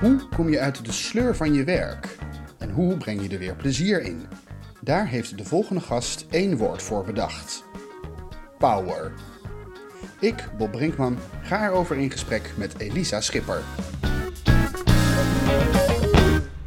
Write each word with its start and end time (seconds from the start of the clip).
Hoe 0.00 0.28
kom 0.36 0.48
je 0.48 0.60
uit 0.60 0.84
de 0.84 0.92
sleur 0.92 1.36
van 1.36 1.54
je 1.54 1.64
werk? 1.64 2.16
En 2.58 2.70
hoe 2.70 2.96
breng 2.96 3.22
je 3.22 3.28
er 3.28 3.38
weer 3.38 3.56
plezier 3.56 4.02
in? 4.02 4.26
Daar 4.80 5.06
heeft 5.06 5.38
de 5.38 5.44
volgende 5.44 5.80
gast 5.80 6.26
één 6.30 6.56
woord 6.56 6.82
voor 6.82 7.04
bedacht: 7.04 7.64
power. 8.58 9.12
Ik, 10.20 10.48
Bob 10.58 10.70
Brinkman, 10.70 11.18
ga 11.42 11.66
erover 11.66 11.96
in 11.96 12.10
gesprek 12.10 12.52
met 12.56 12.78
Elisa 12.78 13.20
Schipper. 13.20 13.62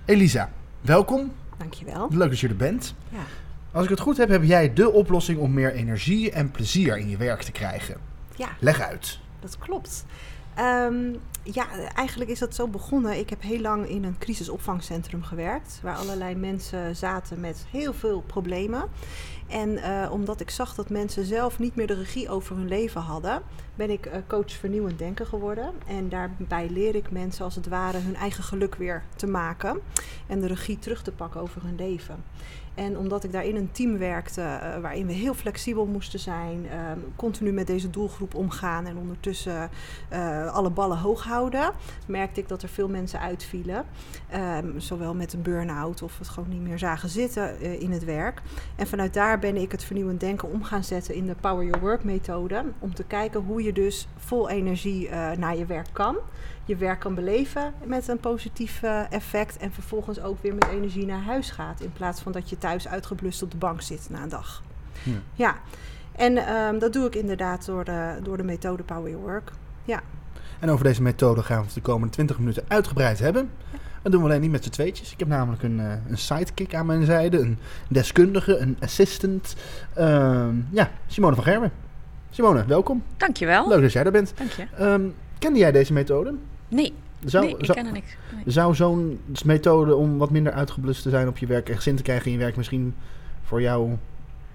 Elisa, 0.06 0.52
welkom. 0.82 1.32
Dankjewel. 1.58 2.08
Leuk 2.12 2.30
dat 2.30 2.40
je 2.40 2.48
er 2.48 2.56
bent. 2.56 2.94
Ja. 3.10 3.19
Als 3.72 3.84
ik 3.84 3.90
het 3.90 4.00
goed 4.00 4.18
heb, 4.18 4.30
heb 4.30 4.44
jij 4.44 4.74
de 4.74 4.92
oplossing 4.92 5.40
om 5.40 5.54
meer 5.54 5.74
energie 5.74 6.32
en 6.32 6.52
plezier 6.52 6.98
in 6.98 7.10
je 7.10 7.18
werk 7.18 7.42
te 7.42 7.52
krijgen. 7.52 7.98
ja, 8.36 8.50
Leg 8.60 8.82
uit. 8.82 9.20
dat 9.40 9.58
klopt. 9.58 10.06
Ehm, 10.56 11.14
ja, 11.44 11.68
eigenlijk 11.96 12.30
is 12.30 12.40
dat 12.40 12.56
zo 12.56 12.68
begonnen. 12.68 13.18
Ik 13.20 13.30
heb 13.30 13.42
heel 13.42 13.60
lang 13.60 13.90
in 13.90 14.04
een 14.04 14.18
crisisopvangcentrum 14.18 15.24
gewerkt, 15.24 15.80
waar 15.84 15.96
allerlei 15.96 16.36
mensen 16.36 16.96
zaten 16.96 17.40
met 17.40 17.66
heel 17.72 17.94
veel 17.94 18.22
problemen. 18.22 18.84
En 19.50 19.78
eh, 19.78 20.12
omdat 20.12 20.40
ik 20.40 20.50
zag 20.50 20.76
dat 20.76 20.90
mensen 20.90 21.26
zelf 21.26 21.60
niet 21.60 21.76
meer 21.76 21.88
de 21.88 21.94
regie 21.94 22.30
over 22.30 22.56
hun 22.56 22.68
leven 22.68 23.02
hadden, 23.02 23.42
ben 23.76 23.90
ik 23.90 24.06
eh, 24.06 24.20
coach 24.28 24.52
vernieuwend 24.52 24.98
denken 24.98 25.26
geworden. 25.26 25.72
En 25.88 26.10
daarbij 26.10 26.70
leer 26.70 26.96
ik 26.96 27.12
mensen 27.12 27.46
als 27.46 27.56
het 27.56 27.68
ware 27.68 27.98
hun 27.98 28.16
eigen 28.16 28.44
geluk 28.44 28.76
weer 28.76 29.04
te 29.16 29.28
maken 29.28 29.80
en 30.28 30.40
de 30.40 30.48
regie 30.48 30.80
terug 30.80 31.02
te 31.02 31.12
pakken 31.12 31.42
over 31.42 31.64
hun 31.64 31.76
leven. 31.76 32.24
En 32.74 32.98
omdat 32.98 33.24
ik 33.24 33.32
daar 33.32 33.46
in 33.46 33.56
een 33.56 33.72
team 33.72 33.98
werkte 33.98 34.42
eh, 34.42 34.80
waarin 34.82 35.08
we 35.08 35.14
heel 35.14 35.34
flexibel 35.34 35.86
moesten 35.86 36.20
zijn, 36.20 36.70
ehm, 36.70 37.00
continu 37.16 37.52
met 37.52 37.68
deze 37.68 37.90
doelgroep 37.90 38.36
omgaan 38.36 38.86
en 38.86 38.98
ondertussen 38.98 39.70
alle 40.52 40.70
ballen 40.70 40.98
hoog 40.98 41.24
houden, 41.24 41.72
merkte 42.08 42.40
ik 42.40 42.48
dat 42.48 42.64
er 42.64 42.70
veel 42.70 42.88
mensen 42.88 43.20
uitvielen. 43.20 43.86
Ehm, 44.30 44.80
zowel 44.80 45.16
met 45.16 45.34
een 45.34 45.42
burn-out 45.42 46.02
of 46.02 46.18
het 46.18 46.28
gewoon 46.28 46.50
niet 46.50 46.62
meer 46.62 46.80
zagen 46.80 47.10
zitten 47.10 47.60
in 47.80 47.92
het 47.92 48.04
werk. 48.04 48.42
En 48.76 48.88
vanuit 48.88 49.14
daar 49.14 49.39
ben 49.40 49.56
ik 49.56 49.72
het 49.72 49.84
vernieuwend 49.84 50.20
denken 50.20 50.52
om 50.52 50.64
gaan 50.64 50.84
zetten 50.84 51.16
in 51.16 51.26
de 51.26 51.36
Power 51.36 51.66
Your 51.66 51.80
Work 51.80 52.04
methode. 52.04 52.64
Om 52.80 52.94
te 52.94 53.04
kijken 53.04 53.42
hoe 53.42 53.64
je 53.64 53.74
dus 53.74 54.08
vol 54.18 54.50
energie 54.50 55.08
eh, 55.08 55.32
naar 55.38 55.58
je 55.58 55.66
werk 55.66 55.88
kan. 55.92 56.18
Je 56.66 56.76
werk 56.76 57.00
kan 57.00 57.16
beleven 57.16 57.74
met 57.84 58.08
een 58.08 58.20
positief 58.20 58.84
eh, 58.84 59.12
effect. 59.12 59.58
En 59.58 59.72
vervolgens 59.72 60.22
ook 60.22 60.42
weer 60.42 60.54
met 60.54 60.68
energie 60.68 61.06
naar 61.06 61.22
huis 61.22 61.52
gaat. 61.52 61.82
In 61.82 61.94
plaats 61.94 62.22
van 62.22 62.32
dat 62.32 62.50
je 62.50 62.58
thuis 62.58 62.88
uitgeblust 62.88 63.44
op 63.44 63.52
de 63.52 63.58
bank 63.58 63.82
zit 63.82 64.08
na 64.10 64.24
een 64.24 64.30
dag. 64.30 64.64
Ja. 65.04 65.14
Ja, 65.34 65.56
en 66.12 66.38
ehm, 66.38 66.80
dat 66.80 66.94
doe 66.94 67.06
ik 67.06 67.16
inderdaad 67.16 67.66
door 67.66 67.84
de, 67.84 68.20
door 68.24 68.38
de 68.38 68.44
methode 68.44 68.84
Power 68.84 69.10
Your 69.10 69.26
Work. 69.26 69.52
Ja, 69.84 70.02
En 70.60 70.70
over 70.70 70.84
deze 70.84 71.02
methode 71.02 71.44
gaan 71.44 71.60
we 71.60 71.66
het 71.66 71.74
de 71.74 71.82
komende 71.82 72.14
20 72.14 72.40
minuten 72.40 72.64
uitgebreid 72.68 73.20
hebben. 73.20 73.50
Dat 74.02 74.12
doen 74.12 74.22
we 74.22 74.28
alleen 74.28 74.42
niet 74.42 74.52
met 74.52 74.64
z'n 74.64 74.70
tweetjes. 74.70 75.12
Ik 75.12 75.20
heb 75.20 75.28
namelijk 75.28 75.64
een, 75.64 75.80
eh, 75.80 75.92
een 76.10 76.18
sidekick 76.18 76.76
aan 76.76 76.86
mijn 76.86 77.06
zijde, 77.06 77.40
een 77.40 77.58
deskundige, 77.90 78.58
een 78.58 78.78
assistant. 78.80 79.56
Ehm, 79.94 80.56
ja, 80.72 80.92
Simone 81.08 81.36
van 81.36 81.44
Gerwen. 81.44 81.72
Simone, 82.30 82.66
welkom. 82.66 83.04
Dankjewel. 83.18 83.68
Leuk 83.68 83.82
dat 83.82 83.92
jij 83.92 84.04
er 84.04 84.12
bent. 84.12 84.34
Dank 84.38 84.52
je. 84.52 84.66
Ehm, 84.78 85.02
kende 85.40 85.60
jij 85.60 85.72
deze 85.72 85.94
methode? 85.94 86.34
Nee, 86.68 86.94
Zou, 87.26 87.46
nee 87.46 87.58
ik 87.58 87.66
zou, 87.66 87.78
ken 87.78 87.88
er 87.88 87.94
niks. 87.94 88.18
Nee. 88.36 88.44
zou 88.46 88.76
zo'n 88.76 89.20
methode 89.46 89.96
om 89.96 90.18
wat 90.18 90.30
minder 90.30 90.54
uitgeblust 90.54 91.04
te 91.04 91.10
zijn 91.10 91.28
op 91.28 91.38
je 91.38 91.46
werk, 91.46 91.70
echt 91.70 91.84
zin 91.84 91.96
te 91.96 92.04
krijgen 92.04 92.26
in 92.26 92.32
je 92.32 92.38
werk, 92.38 92.56
misschien 92.56 92.96
voor 93.44 93.62
jou, 93.62 93.92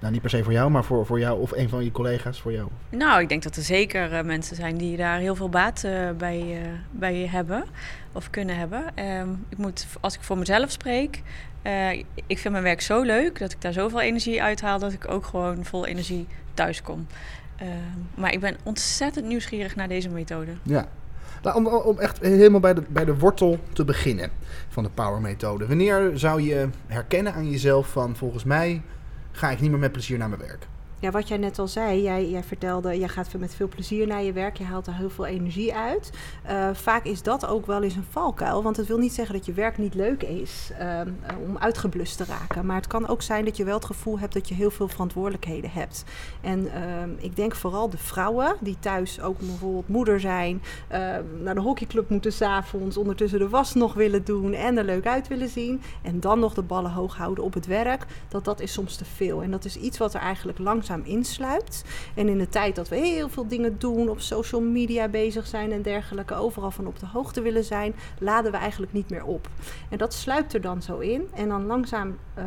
nou 0.05 0.13
niet 0.13 0.23
per 0.23 0.39
se 0.39 0.45
voor 0.45 0.53
jou, 0.53 0.71
maar 0.71 0.85
voor, 0.85 1.07
voor 1.07 1.19
jou 1.19 1.41
of 1.41 1.53
een 1.53 1.69
van 1.69 1.85
je 1.85 1.93
collega's 1.93 2.41
voor 2.41 2.53
jou? 2.53 2.69
Nou, 2.91 3.21
ik 3.23 3.29
denk 3.29 3.43
dat 3.43 3.57
er 3.57 3.63
zeker 3.63 4.13
eh, 4.13 4.25
mensen 4.25 4.57
zijn 4.57 4.77
die 4.77 4.97
daar 4.97 5.19
heel 5.19 5.35
veel 5.35 5.49
baat 5.49 5.85
eh, 5.85 6.11
bij, 6.19 6.41
eh, 6.41 6.69
bij 6.91 7.29
hebben 7.31 7.65
of 8.13 8.31
kunnen 8.31 8.57
hebben. 8.57 8.85
Ehm, 8.95 9.29
ik 9.49 9.59
moet, 9.59 9.87
als 10.01 10.15
ik 10.15 10.23
voor 10.23 10.39
mezelf 10.39 10.71
spreek, 10.71 11.23
eh, 11.65 11.93
ik 12.27 12.39
vind 12.39 12.51
mijn 12.51 12.65
werk 12.65 12.81
zo 12.81 13.03
leuk 13.03 13.39
dat 13.39 13.53
ik 13.53 13.61
daar 13.61 13.73
zoveel 13.73 14.01
energie 14.01 14.43
uithaal 14.43 14.79
dat 14.79 14.93
ik 14.93 15.11
ook 15.11 15.25
gewoon 15.25 15.65
vol 15.65 15.87
energie 15.87 16.27
thuis 16.55 16.83
kom. 16.83 17.07
Ehm, 17.57 17.71
maar 18.15 18.33
ik 18.33 18.41
ben 18.41 18.57
ontzettend 18.63 19.27
nieuwsgierig 19.27 19.77
naar 19.77 19.89
deze 19.89 20.09
methode. 20.09 20.53
Ja. 20.63 20.89
Nou, 21.43 21.57
om, 21.57 21.67
om 21.67 21.99
echt 21.99 22.21
helemaal 22.21 22.61
bij 22.61 22.75
de, 22.75 22.83
bij 22.89 23.05
de 23.05 23.19
wortel 23.19 23.59
te 23.73 23.85
beginnen 23.85 24.31
van 24.69 24.83
de 24.83 24.91
power 24.95 25.21
methode. 25.21 25.67
Wanneer 25.67 26.11
zou 26.15 26.43
je 26.43 26.69
herkennen 26.87 27.35
aan 27.35 27.51
jezelf 27.51 27.89
van 27.89 28.17
volgens 28.17 28.45
mij 28.45 28.83
ga 29.37 29.51
ik 29.51 29.61
niet 29.61 29.71
meer 29.71 29.79
met 29.79 29.93
plezier 29.93 30.19
naar 30.19 30.29
mijn 30.29 30.41
werk? 30.41 30.67
Ja, 31.05 31.11
wat 31.11 31.29
jij 31.29 31.39
net 31.39 31.59
al 31.59 31.69
zei, 31.69 32.03
jij, 32.03 32.31
jij 32.31 32.43
vertelde, 32.43 32.99
jij 32.99 33.09
gaat 33.09 33.33
met 33.39 33.55
veel 33.55 33.69
plezier 33.69 34.07
naar 34.07 34.23
je 34.23 34.33
werk, 34.33 34.57
je 34.57 34.65
haalt 34.65 34.87
er 34.87 34.95
heel 34.95 35.11
veel 35.11 35.27
energie 35.27 35.75
uit. 35.75 36.11
Eh, 36.43 36.69
vaak 36.73 37.05
is 37.05 37.23
dat 37.23 37.47
ook 37.47 37.67
wel 37.67 37.83
eens 37.83 37.97
een 37.97 38.07
valkuil, 38.11 38.63
want 38.63 38.77
het 38.77 38.87
wil 38.87 38.99
niet 38.99 39.13
zeggen 39.13 39.35
dat 39.35 39.47
je 39.47 39.53
werk 39.53 39.79
niet 39.79 39.95
leuk 39.95 40.23
is 40.23 40.71
ehm, 40.79 41.09
eh, 41.23 41.37
om 41.49 41.59
uitgeblust 41.59 42.17
te 42.17 42.25
raken. 42.25 42.67
Maar 42.67 42.77
het 42.77 42.87
kan 42.87 43.09
ook 43.09 43.23
zijn 43.23 43.45
dat 43.45 43.57
je 43.57 43.65
wel 43.65 43.75
het 43.75 43.85
gevoel 43.85 44.19
hebt 44.19 44.33
dat 44.33 44.49
je 44.49 44.55
heel 44.55 44.71
veel 44.71 44.89
verantwoordelijkheden 44.89 45.71
hebt. 45.71 46.05
En 46.41 46.73
ehm, 46.73 47.11
ik 47.19 47.37
denk 47.37 47.55
vooral 47.55 47.91
de 47.91 47.99
vrouwen 47.99 48.57
die 48.61 48.77
thuis 48.81 49.21
ook 49.21 49.39
bijvoorbeeld 49.39 49.89
moeder 49.89 50.21
zijn, 50.21 50.63
ehm, 50.89 51.25
naar 51.43 51.55
de 51.55 51.61
hockeyclub 51.61 52.11
moeten 52.11 52.33
s'avonds, 52.33 52.97
ondertussen 52.97 53.39
de 53.39 53.49
was 53.49 53.75
nog 53.75 53.95
willen 53.95 54.25
doen 54.25 54.53
en 54.53 54.79
er 54.79 54.85
leuk 54.85 55.07
uit 55.07 55.29
willen 55.29 55.49
zien. 55.49 55.83
En 56.03 56.21
dan 56.21 56.39
nog 56.39 56.55
de 56.55 56.63
ballen 56.63 56.91
hoog 56.91 57.17
houden 57.17 57.45
op 57.45 57.55
het 57.55 57.67
werk, 57.67 58.07
dat 58.29 58.45
dat 58.45 58.61
is 58.61 58.73
soms 58.73 58.97
te 58.97 59.05
veel. 59.05 59.43
En 59.43 59.51
dat 59.51 59.65
is 59.65 59.77
iets 59.77 59.99
wat 59.99 60.15
er 60.15 60.21
eigenlijk 60.21 60.59
langzaam 60.59 60.93
insluipt. 61.05 61.85
En 62.15 62.29
in 62.29 62.39
de 62.39 62.49
tijd 62.49 62.77
dat 62.77 62.89
we 62.89 62.97
heel 62.97 63.29
veel 63.29 63.47
dingen 63.47 63.79
doen, 63.79 64.09
op 64.09 64.21
social 64.21 64.61
media 64.61 65.09
bezig 65.09 65.47
zijn 65.47 65.73
en 65.73 65.83
dergelijke, 65.83 66.35
overal 66.35 66.71
van 66.71 66.87
op 66.87 66.99
de 66.99 67.07
hoogte 67.07 67.41
willen 67.41 67.65
zijn, 67.65 67.95
laden 68.19 68.53
we 68.53 68.57
eigenlijk 68.57 68.93
niet 68.93 69.11
meer 69.11 69.25
op. 69.25 69.49
En 69.89 69.99
dat 69.99 70.15
sluipt 70.15 70.55
er 70.55 70.61
dan 70.61 70.83
zo 70.83 70.99
in. 70.99 71.29
En 71.35 71.49
dan 71.49 71.67
langzaam 71.67 72.19
eh, 72.35 72.45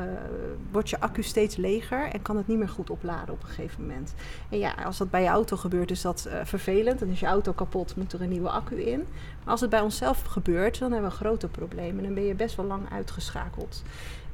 wordt 0.72 0.90
je 0.90 1.00
accu 1.00 1.24
steeds 1.24 1.56
leger 1.56 2.10
en 2.10 2.22
kan 2.22 2.38
het 2.38 2.48
niet 2.48 2.58
meer 2.58 2.70
goed 2.70 2.90
opladen 2.90 3.34
op 3.34 3.42
een 3.42 3.50
gegeven 3.50 3.82
moment. 3.82 4.14
En 4.50 4.58
ja, 4.58 4.74
als 4.86 4.98
dat 4.98 5.10
bij 5.10 5.22
je 5.22 5.28
auto 5.28 5.58
gebeurt, 5.58 5.92
is 5.92 6.02
dat 6.02 6.26
eh, 6.26 6.40
vervelend. 6.44 7.00
Dan 7.00 7.10
is 7.10 7.20
je 7.20 7.26
auto 7.26 7.52
kapot, 7.52 7.96
moet 7.96 8.14
er 8.14 8.22
een 8.22 8.30
nieuwe 8.30 8.50
accu 8.50 8.82
in. 8.82 9.00
Maar 9.44 9.52
als 9.52 9.62
het 9.62 9.70
bij 9.70 9.82
onszelf 9.82 10.22
gebeurt, 10.22 10.80
dan 10.80 10.92
hebben 10.92 11.10
we 11.10 11.16
een 11.16 11.22
groter 11.22 11.50
probleem. 11.50 11.98
En 11.98 12.04
dan 12.04 12.14
ben 12.14 12.24
je 12.24 12.36
best 12.36 12.56
wel 12.56 12.66
lang 12.66 12.92
uitgeschakeld. 12.92 13.84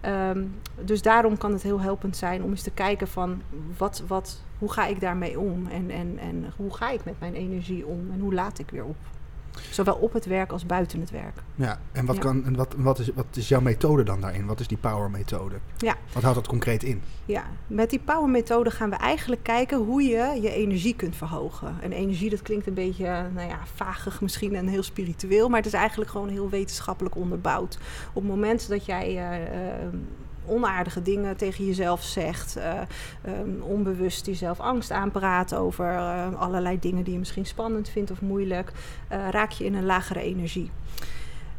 Ehm, 0.04 0.44
dus 0.82 1.02
daarom 1.02 1.38
kan 1.38 1.52
het 1.52 1.64
heel 1.64 1.82
helpend 1.82 2.18
zijn 2.18 2.44
om 2.44 2.50
eens 2.50 2.62
te 2.62 2.72
kijken 2.72 3.08
van 3.08 3.42
wat, 3.78 4.04
wat, 4.08 4.42
hoe 4.60 4.72
ga 4.72 4.86
ik 4.86 5.00
daarmee 5.00 5.40
om 5.40 5.68
en, 5.68 5.90
en, 5.90 6.18
en 6.20 6.54
hoe 6.58 6.74
ga 6.74 6.90
ik 6.90 7.06
met 7.06 7.20
mijn 7.20 7.34
energie 7.34 7.86
om 7.86 8.12
en 8.12 8.20
hoe 8.20 8.34
laat 8.34 8.60
ik 8.60 8.70
weer 8.70 8.84
op. 8.84 8.96
Zowel 9.70 9.96
op 9.96 10.14
het 10.14 10.26
werk 10.26 10.52
als 10.52 10.66
buiten 10.66 11.00
het 11.00 11.12
werk. 11.12 11.38
Ja, 11.56 11.80
en 11.92 12.06
wat, 12.06 12.16
Ja. 12.16 12.22
kan, 12.22 12.46
en 12.46 12.56
wat, 12.56 12.74
wat, 12.78 13.00
is, 13.00 13.10
wat 13.16 13.26
is 13.34 13.48
jouw 13.48 13.62
methode 13.62 14.04
dan 14.04 14.22
daarin? 14.22 14.46
Wat 14.46 14.60
is 14.60 14.68
die 14.68 14.78
power 14.78 15.10
methode? 15.12 15.56
Ja. 15.78 15.96
Wat 16.14 16.24
houdt 16.24 16.38
dat 16.38 16.48
concreet 16.48 16.84
in? 16.84 17.02
Ja, 17.26 17.44
met 17.68 17.90
die 17.90 18.00
power 18.00 18.30
methode 18.30 18.72
gaan 18.72 18.90
we 18.90 18.96
eigenlijk 18.96 19.44
kijken 19.44 19.78
hoe 19.78 20.04
je 20.04 20.40
je 20.42 20.52
energie 20.52 20.96
kunt 20.96 21.16
verhogen. 21.16 21.76
En 21.82 21.92
energie, 21.92 22.30
dat 22.30 22.42
klinkt 22.42 22.68
een 22.68 22.74
beetje, 22.74 23.06
nou 23.34 23.48
ja, 23.48 23.60
vagig 23.76 24.22
misschien 24.22 24.56
en 24.56 24.68
heel 24.68 24.84
spiritueel, 24.84 25.48
maar 25.50 25.58
het 25.58 25.68
is 25.68 25.74
eigenlijk 25.74 26.12
gewoon 26.12 26.30
heel 26.30 26.50
wetenschappelijk 26.50 27.16
onderbouwd. 27.16 27.78
Op 28.14 28.22
het 28.22 28.32
moment 28.32 28.68
dat 28.70 28.86
jij 28.86 29.08
eh, 29.08 29.44
eh, 29.44 29.88
onaardige 30.46 31.02
dingen 31.02 31.36
tegen 31.36 31.66
jezelf 31.66 32.04
zegt, 32.04 32.56
eh, 32.56 32.82
eh, 33.22 33.32
onbewust 33.62 34.26
jezelf 34.26 34.60
angst 34.60 34.92
aanpraat 34.92 35.56
over 35.56 35.86
eh, 35.86 36.42
allerlei 36.42 36.80
dingen 36.80 37.04
die 37.04 37.14
je 37.14 37.20
misschien 37.20 37.46
spannend 37.46 37.90
vindt 37.90 38.12
of 38.12 38.22
moeilijk, 38.22 38.72
eh, 39.08 39.30
raak 39.30 39.52
je 39.52 39.66
in 39.66 39.74
een 39.74 39.86
lagere 39.86 40.22
energie. 40.22 40.72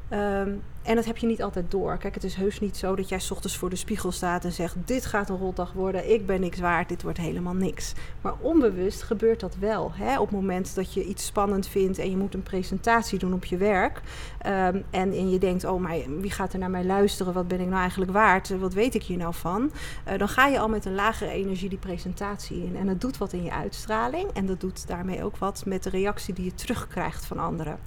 Ehm, 0.09 0.51
en 0.85 0.95
dat 0.95 1.05
heb 1.05 1.17
je 1.17 1.27
niet 1.27 1.43
altijd 1.43 1.71
door. 1.71 1.99
Kijk, 1.99 2.15
het 2.15 2.25
is 2.25 2.35
heus 2.35 2.61
niet 2.61 2.77
zo 2.77 2.97
dat 2.97 3.09
jij 3.09 3.21
ochtends 3.31 3.57
voor 3.57 3.71
de 3.71 3.77
spiegel 3.77 4.13
staat 4.13 4.45
en 4.45 4.53
zegt: 4.53 4.77
Dit 4.85 5.07
gaat 5.07 5.29
een 5.29 5.37
rotdag 5.37 5.73
worden, 5.73 6.13
ik 6.13 6.27
ben 6.27 6.41
niks 6.41 6.59
waard, 6.59 6.89
dit 6.89 7.03
wordt 7.03 7.19
helemaal 7.19 7.55
niks. 7.55 7.93
Maar 8.21 8.35
onbewust 8.41 9.03
gebeurt 9.03 9.41
dat 9.41 9.57
wel. 9.57 9.93
Hè? 9.95 10.19
Op 10.19 10.27
het 10.27 10.35
moment 10.41 10.75
dat 10.75 10.95
je 10.95 11.05
iets 11.05 11.25
spannend 11.25 11.69
vindt 11.69 11.99
en 11.99 12.11
je 12.11 12.17
moet 12.17 12.35
een 12.35 12.43
presentatie 12.43 13.19
doen 13.19 13.33
op 13.33 13.45
je 13.45 13.57
werk. 13.57 14.01
ehm, 14.39 14.81
en, 14.91 15.13
en 15.13 15.31
je 15.31 15.39
denkt: 15.39 15.65
Oh, 15.65 15.81
maar 15.81 15.97
wie 16.21 16.31
gaat 16.31 16.53
er 16.53 16.59
naar 16.59 16.71
mij 16.71 16.85
luisteren? 16.85 17.33
Wat 17.33 17.49
ben 17.49 17.61
ik 17.61 17.69
nou 17.69 17.81
eigenlijk 17.81 18.13
waard? 18.13 18.59
Wat 18.59 18.75
weet 18.75 18.95
ik 18.95 19.03
hier 19.03 19.19
nou 19.19 19.35
van? 19.35 19.71
Eh, 20.05 20.19
dan 20.19 20.29
ga 20.29 20.47
je 20.47 20.59
al 20.59 20.69
met 20.69 20.85
een 20.85 20.95
lagere 20.95 21.31
energie 21.31 21.69
die 21.69 21.79
presentatie 21.79 22.65
in. 22.65 22.77
En 22.77 22.87
dat 22.87 23.01
doet 23.01 23.19
wat 23.19 23.33
in 23.33 23.45
je 23.45 23.53
uitstraling. 23.53 24.31
En 24.33 24.47
dat 24.47 24.61
doet 24.61 24.87
daarmee 24.87 25.25
ook 25.25 25.37
wat 25.37 25.63
met 25.67 25.83
de 25.83 25.91
reactie 25.91 26.35
die 26.35 26.45
je 26.45 26.55
terugkrijgt 26.55 27.25
van 27.25 27.39
anderen. 27.39 27.79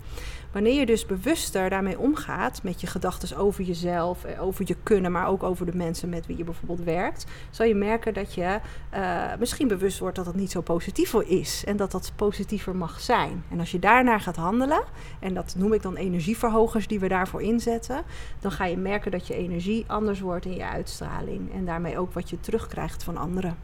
Wanneer 0.51 0.79
je 0.79 0.85
dus 0.85 1.05
bewuster 1.05 1.69
daarmee 1.69 1.99
omgaat, 1.99 2.63
met 2.63 2.81
je 2.81 2.86
gedachten 2.87 3.37
over 3.37 3.63
jezelf, 3.63 4.23
eh, 4.23 4.43
over 4.43 4.63
je 4.67 4.75
kunnen, 4.83 5.11
maar 5.11 5.27
ook 5.27 5.43
over 5.43 5.65
de 5.65 5.75
mensen 5.75 6.09
met 6.09 6.25
wie 6.25 6.37
je 6.37 6.43
bijvoorbeeld 6.43 6.83
werkt, 6.83 7.25
zal 7.49 7.65
je 7.65 7.75
merken 7.75 8.13
dat 8.13 8.33
je 8.33 8.59
eh, 8.89 9.23
misschien 9.39 9.67
bewust 9.67 9.99
wordt 9.99 10.15
dat 10.15 10.25
het 10.25 10.35
niet 10.35 10.51
zo 10.51 10.61
positief 10.61 11.13
is 11.13 11.63
en 11.65 11.77
dat 11.77 11.91
dat 11.91 12.11
positiever 12.15 12.75
mag 12.75 12.99
zijn. 12.99 13.43
En 13.49 13.59
als 13.59 13.71
je 13.71 13.79
daarnaar 13.79 14.19
gaat 14.19 14.35
handelen, 14.35 14.83
en 15.19 15.33
dat 15.33 15.55
noem 15.57 15.73
ik 15.73 15.81
dan 15.81 15.95
energieverhogers 15.95 16.87
die 16.87 16.99
we 16.99 17.07
daarvoor 17.07 17.41
inzetten, 17.41 18.03
dan 18.39 18.51
ga 18.51 18.65
je 18.65 18.77
merken 18.77 19.11
dat 19.11 19.27
je 19.27 19.33
energie 19.33 19.83
anders 19.87 20.19
wordt 20.19 20.45
in 20.45 20.55
je 20.55 20.65
uitstraling 20.65 21.53
en 21.53 21.65
daarmee 21.65 21.97
ook 21.97 22.13
wat 22.13 22.29
je 22.29 22.39
terugkrijgt 22.39 23.03
van 23.03 23.17
anderen. 23.17 23.57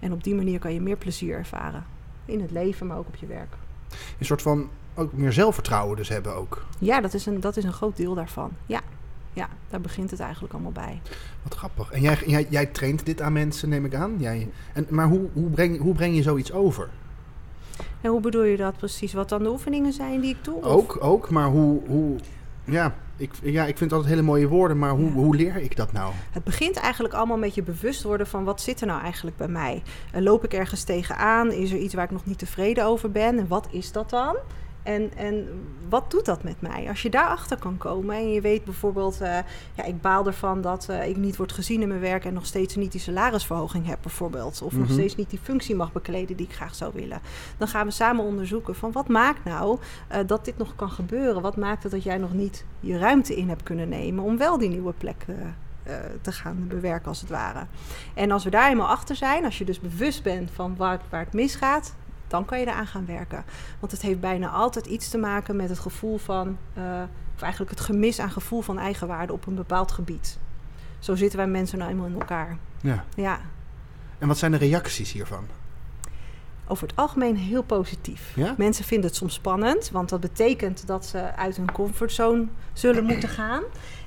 En 0.00 0.12
op 0.12 0.24
die 0.24 0.34
manier 0.34 0.58
kan 0.58 0.72
je 0.72 0.80
meer 0.80 0.96
plezier 0.96 1.36
ervaren. 1.36 1.96
in 2.24 2.40
het 2.40 2.50
leven, 2.50 2.86
maar 2.86 2.98
ook 2.98 3.06
op 3.06 3.16
je 3.16 3.26
werk. 3.26 3.56
Een 4.18 4.26
soort 4.26 4.42
van 4.42 4.68
ook 4.98 5.12
meer 5.12 5.32
zelfvertrouwen 5.32 5.96
dus 5.96 6.08
hebben 6.08 6.34
ook. 6.34 6.64
Ja, 6.78 7.00
dat 7.00 7.14
is 7.14 7.26
een, 7.26 7.40
dat 7.40 7.56
is 7.56 7.64
een 7.64 7.72
groot 7.72 7.96
deel 7.96 8.14
daarvan. 8.14 8.50
Ja. 8.66 8.80
ja, 9.32 9.48
daar 9.70 9.80
begint 9.80 10.10
het 10.10 10.20
eigenlijk 10.20 10.52
allemaal 10.52 10.72
bij. 10.72 11.00
Wat 11.42 11.54
grappig. 11.54 11.90
En 11.90 12.00
jij, 12.00 12.18
jij, 12.26 12.46
jij 12.50 12.66
traint 12.66 13.06
dit 13.06 13.20
aan 13.20 13.32
mensen, 13.32 13.68
neem 13.68 13.84
ik 13.84 13.94
aan. 13.94 14.14
Jij, 14.18 14.48
en, 14.72 14.86
maar 14.90 15.06
hoe, 15.08 15.28
hoe, 15.32 15.50
breng, 15.50 15.80
hoe 15.80 15.94
breng 15.94 16.16
je 16.16 16.22
zoiets 16.22 16.52
over? 16.52 16.88
En 18.00 18.10
hoe 18.10 18.20
bedoel 18.20 18.42
je 18.42 18.56
dat 18.56 18.76
precies? 18.76 19.12
Wat 19.12 19.28
dan 19.28 19.42
de 19.42 19.50
oefeningen 19.50 19.92
zijn 19.92 20.20
die 20.20 20.30
ik 20.30 20.44
doe? 20.44 20.62
Ook, 20.62 20.98
ook. 21.00 21.30
Maar 21.30 21.46
hoe, 21.48 21.80
hoe, 21.86 22.16
ja, 22.64 22.94
ik, 23.16 23.32
ja, 23.42 23.64
ik 23.66 23.78
vind 23.78 23.92
altijd 23.92 24.10
hele 24.10 24.22
mooie 24.22 24.48
woorden, 24.48 24.78
maar 24.78 24.90
hoe, 24.90 25.06
Ja. 25.06 25.12
hoe 25.12 25.36
leer 25.36 25.56
ik 25.56 25.76
dat 25.76 25.92
nou? 25.92 26.12
Het 26.30 26.44
begint 26.44 26.76
eigenlijk 26.76 27.14
allemaal 27.14 27.36
met 27.36 27.54
je 27.54 27.62
bewust 27.62 28.02
worden 28.02 28.26
van 28.26 28.44
wat 28.44 28.60
zit 28.60 28.80
er 28.80 28.86
nou 28.86 29.02
eigenlijk 29.02 29.36
bij 29.36 29.48
mij. 29.48 29.82
En 30.12 30.22
loop 30.22 30.44
ik 30.44 30.52
ergens 30.54 30.82
tegenaan? 30.82 31.52
Is 31.52 31.70
er 31.72 31.78
iets 31.78 31.94
waar 31.94 32.04
ik 32.04 32.10
nog 32.10 32.24
niet 32.24 32.38
tevreden 32.38 32.84
over 32.84 33.10
ben? 33.10 33.38
En 33.38 33.48
wat 33.48 33.68
is 33.70 33.92
dat 33.92 34.10
dan? 34.10 34.36
En, 34.88 35.10
en 35.16 35.48
wat 35.88 36.10
doet 36.10 36.24
dat 36.24 36.42
met 36.42 36.60
mij? 36.60 36.88
Als 36.88 37.02
je 37.02 37.10
daarachter 37.10 37.58
kan 37.58 37.78
komen 37.78 38.16
en 38.16 38.32
je 38.32 38.40
weet 38.40 38.64
bijvoorbeeld, 38.64 39.20
eh, 39.20 39.38
ja, 39.74 39.84
ik 39.84 40.00
baal 40.00 40.26
ervan 40.26 40.60
dat 40.60 40.88
eh, 40.88 41.08
ik 41.08 41.16
niet 41.16 41.36
word 41.36 41.52
gezien 41.52 41.82
in 41.82 41.88
mijn 41.88 42.00
werk 42.00 42.24
en 42.24 42.34
nog 42.34 42.46
steeds 42.46 42.76
niet 42.76 42.92
die 42.92 43.00
salarisverhoging 43.00 43.86
heb, 43.86 43.98
bijvoorbeeld. 44.02 44.62
Of 44.62 44.72
nog 44.72 44.84
Mhm. 44.84 44.92
steeds 44.92 45.16
niet 45.16 45.30
die 45.30 45.38
functie 45.42 45.74
mag 45.74 45.92
bekleden 45.92 46.36
die 46.36 46.46
ik 46.46 46.54
graag 46.54 46.74
zou 46.74 46.92
willen. 46.94 47.20
Dan 47.56 47.68
gaan 47.68 47.86
we 47.86 47.92
samen 47.92 48.24
onderzoeken 48.24 48.74
van 48.74 48.92
wat 48.92 49.08
maakt 49.08 49.44
nou 49.44 49.78
eh, 50.08 50.20
dat 50.26 50.44
dit 50.44 50.58
nog 50.58 50.76
kan 50.76 50.90
gebeuren? 50.90 51.42
Wat 51.42 51.56
maakt 51.56 51.82
het 51.82 51.92
dat 51.92 52.02
jij 52.02 52.18
nog 52.18 52.32
niet 52.32 52.64
je 52.80 52.98
ruimte 52.98 53.36
in 53.36 53.48
hebt 53.48 53.62
kunnen 53.62 53.88
nemen 53.88 54.24
om 54.24 54.36
wel 54.38 54.58
die 54.58 54.68
nieuwe 54.68 54.92
plek 54.92 55.24
eh, 55.82 55.94
te 56.20 56.32
gaan 56.32 56.64
bewerken, 56.68 57.08
als 57.08 57.20
het 57.20 57.30
ware. 57.30 57.66
En 58.14 58.30
als 58.30 58.44
we 58.44 58.50
daar 58.50 58.70
eenmaal 58.70 58.88
achter 58.88 59.16
zijn, 59.16 59.44
als 59.44 59.58
je 59.58 59.64
dus 59.64 59.80
bewust 59.80 60.22
bent 60.22 60.50
van 60.50 60.76
waar, 60.76 61.00
waar 61.10 61.24
het 61.24 61.32
misgaat, 61.32 61.94
dan 62.28 62.44
kan 62.44 62.58
je 62.58 62.66
eraan 62.66 62.86
gaan 62.86 63.06
werken. 63.06 63.44
Want 63.80 63.92
het 63.92 64.02
heeft 64.02 64.20
bijna 64.20 64.48
altijd 64.48 64.86
iets 64.86 65.08
te 65.08 65.18
maken 65.18 65.56
met 65.56 65.68
het 65.68 65.78
gevoel 65.78 66.18
van, 66.18 66.58
eh, 66.74 66.82
of 67.34 67.42
eigenlijk 67.42 67.70
het 67.70 67.80
gemis 67.80 68.18
aan 68.20 68.30
gevoel 68.30 68.60
van 68.60 68.78
eigenwaarde 68.78 69.32
op 69.32 69.46
een 69.46 69.54
bepaald 69.54 69.92
gebied. 69.92 70.38
Zo 70.98 71.14
zitten 71.14 71.38
wij 71.38 71.48
mensen 71.48 71.78
nou 71.78 71.90
eenmaal 71.90 72.06
in 72.06 72.20
elkaar. 72.20 72.56
Ja. 72.80 73.04
Ja, 73.14 73.40
En 74.18 74.28
wat 74.28 74.38
zijn 74.38 74.52
de 74.52 74.58
reacties 74.58 75.12
hiervan? 75.12 75.46
Over 76.68 76.88
het 76.88 76.96
algemeen 76.96 77.36
heel 77.36 77.62
positief. 77.62 78.32
Ja? 78.36 78.54
Mensen 78.56 78.84
vinden 78.84 79.06
het 79.08 79.18
soms 79.18 79.34
spannend, 79.34 79.90
want 79.90 80.08
dat 80.08 80.20
betekent 80.20 80.86
dat 80.86 81.06
ze 81.06 81.34
uit 81.36 81.56
hun 81.56 81.72
comfortzone 81.72 82.46
zullen 82.72 83.04
moeten 83.04 83.28
gaan. 83.28 83.62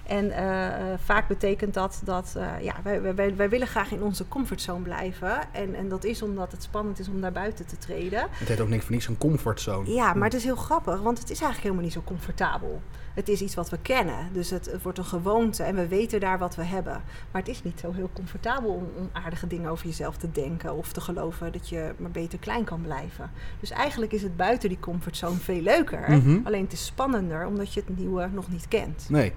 En 0.07 0.31
eh, 0.31 0.67
eh, 0.93 0.99
vaak 1.03 1.27
betekent 1.27 1.73
dat 1.73 2.01
dat 2.03 2.33
eh, 2.37 2.63
ja, 2.63 2.75
wij, 2.83 3.01
wij- 3.15 3.35
wij, 3.35 3.49
willen 3.49 3.67
graag 3.67 3.91
in 3.91 4.03
onze 4.03 4.27
comfortzone 4.27 4.81
blijven. 4.83 5.53
En, 5.53 5.75
en 5.75 5.89
dat 5.89 6.03
is 6.03 6.21
omdat 6.21 6.51
het 6.51 6.63
spannend 6.63 6.99
is 6.99 7.07
om 7.07 7.21
daar 7.21 7.31
buiten 7.31 7.65
te 7.65 7.77
treden. 7.77 8.27
Het 8.31 8.47
heet 8.47 8.59
ook 8.59 8.67
niks 8.69 8.83
voor 8.83 8.91
niks 8.93 9.07
een 9.07 9.17
comfortzone. 9.17 9.93
Ja, 9.93 10.13
maar 10.13 10.23
het 10.23 10.33
is 10.33 10.43
heel 10.43 10.55
grappig, 10.55 11.01
want 11.01 11.17
het 11.17 11.29
is 11.29 11.41
eigenlijk 11.41 11.61
helemaal 11.61 11.83
niet 11.83 11.93
zo 11.93 12.01
comfortabel. 12.05 12.81
Het 13.13 13.29
is 13.29 13.41
iets 13.41 13.55
wat 13.55 13.69
we 13.69 13.77
kennen, 13.81 14.29
dus 14.33 14.49
het, 14.49 14.65
het 14.65 14.81
wordt 14.81 14.97
een 14.97 15.05
gewoonte 15.05 15.63
en 15.63 15.75
we 15.75 15.87
weten 15.87 16.19
daar 16.19 16.39
wat 16.39 16.55
we 16.55 16.63
hebben. 16.63 17.01
Maar 17.31 17.41
het 17.41 17.47
is 17.51 17.63
niet 17.63 17.79
zo 17.79 17.91
heel 17.93 18.09
comfortabel 18.13 18.69
om, 18.69 18.87
om 18.97 19.09
aardige 19.11 19.47
dingen 19.47 19.69
over 19.71 19.85
jezelf 19.85 20.17
te 20.17 20.31
denken 20.31 20.73
of 20.73 20.91
te 20.91 21.01
geloven 21.01 21.51
dat 21.51 21.69
je 21.69 21.93
maar 21.97 22.11
beter 22.11 22.39
klein 22.51 22.63
kan 22.65 22.81
blijven. 22.81 23.31
Dus 23.59 23.69
eigenlijk 23.69 24.11
is 24.11 24.21
het 24.21 24.37
buiten 24.37 24.69
die 24.69 24.79
comfortzone 24.79 25.37
veel 25.39 25.61
leuker. 25.61 26.11
Mhm. 26.11 26.39
Alleen 26.43 26.63
het 26.63 26.73
is 26.73 26.85
spannender 26.85 27.45
omdat 27.45 27.73
je 27.73 27.83
het 27.85 27.97
nieuwe 27.97 28.29
nog 28.33 28.49
niet 28.49 28.67
kent. 28.67 29.05
Nee. 29.09 29.33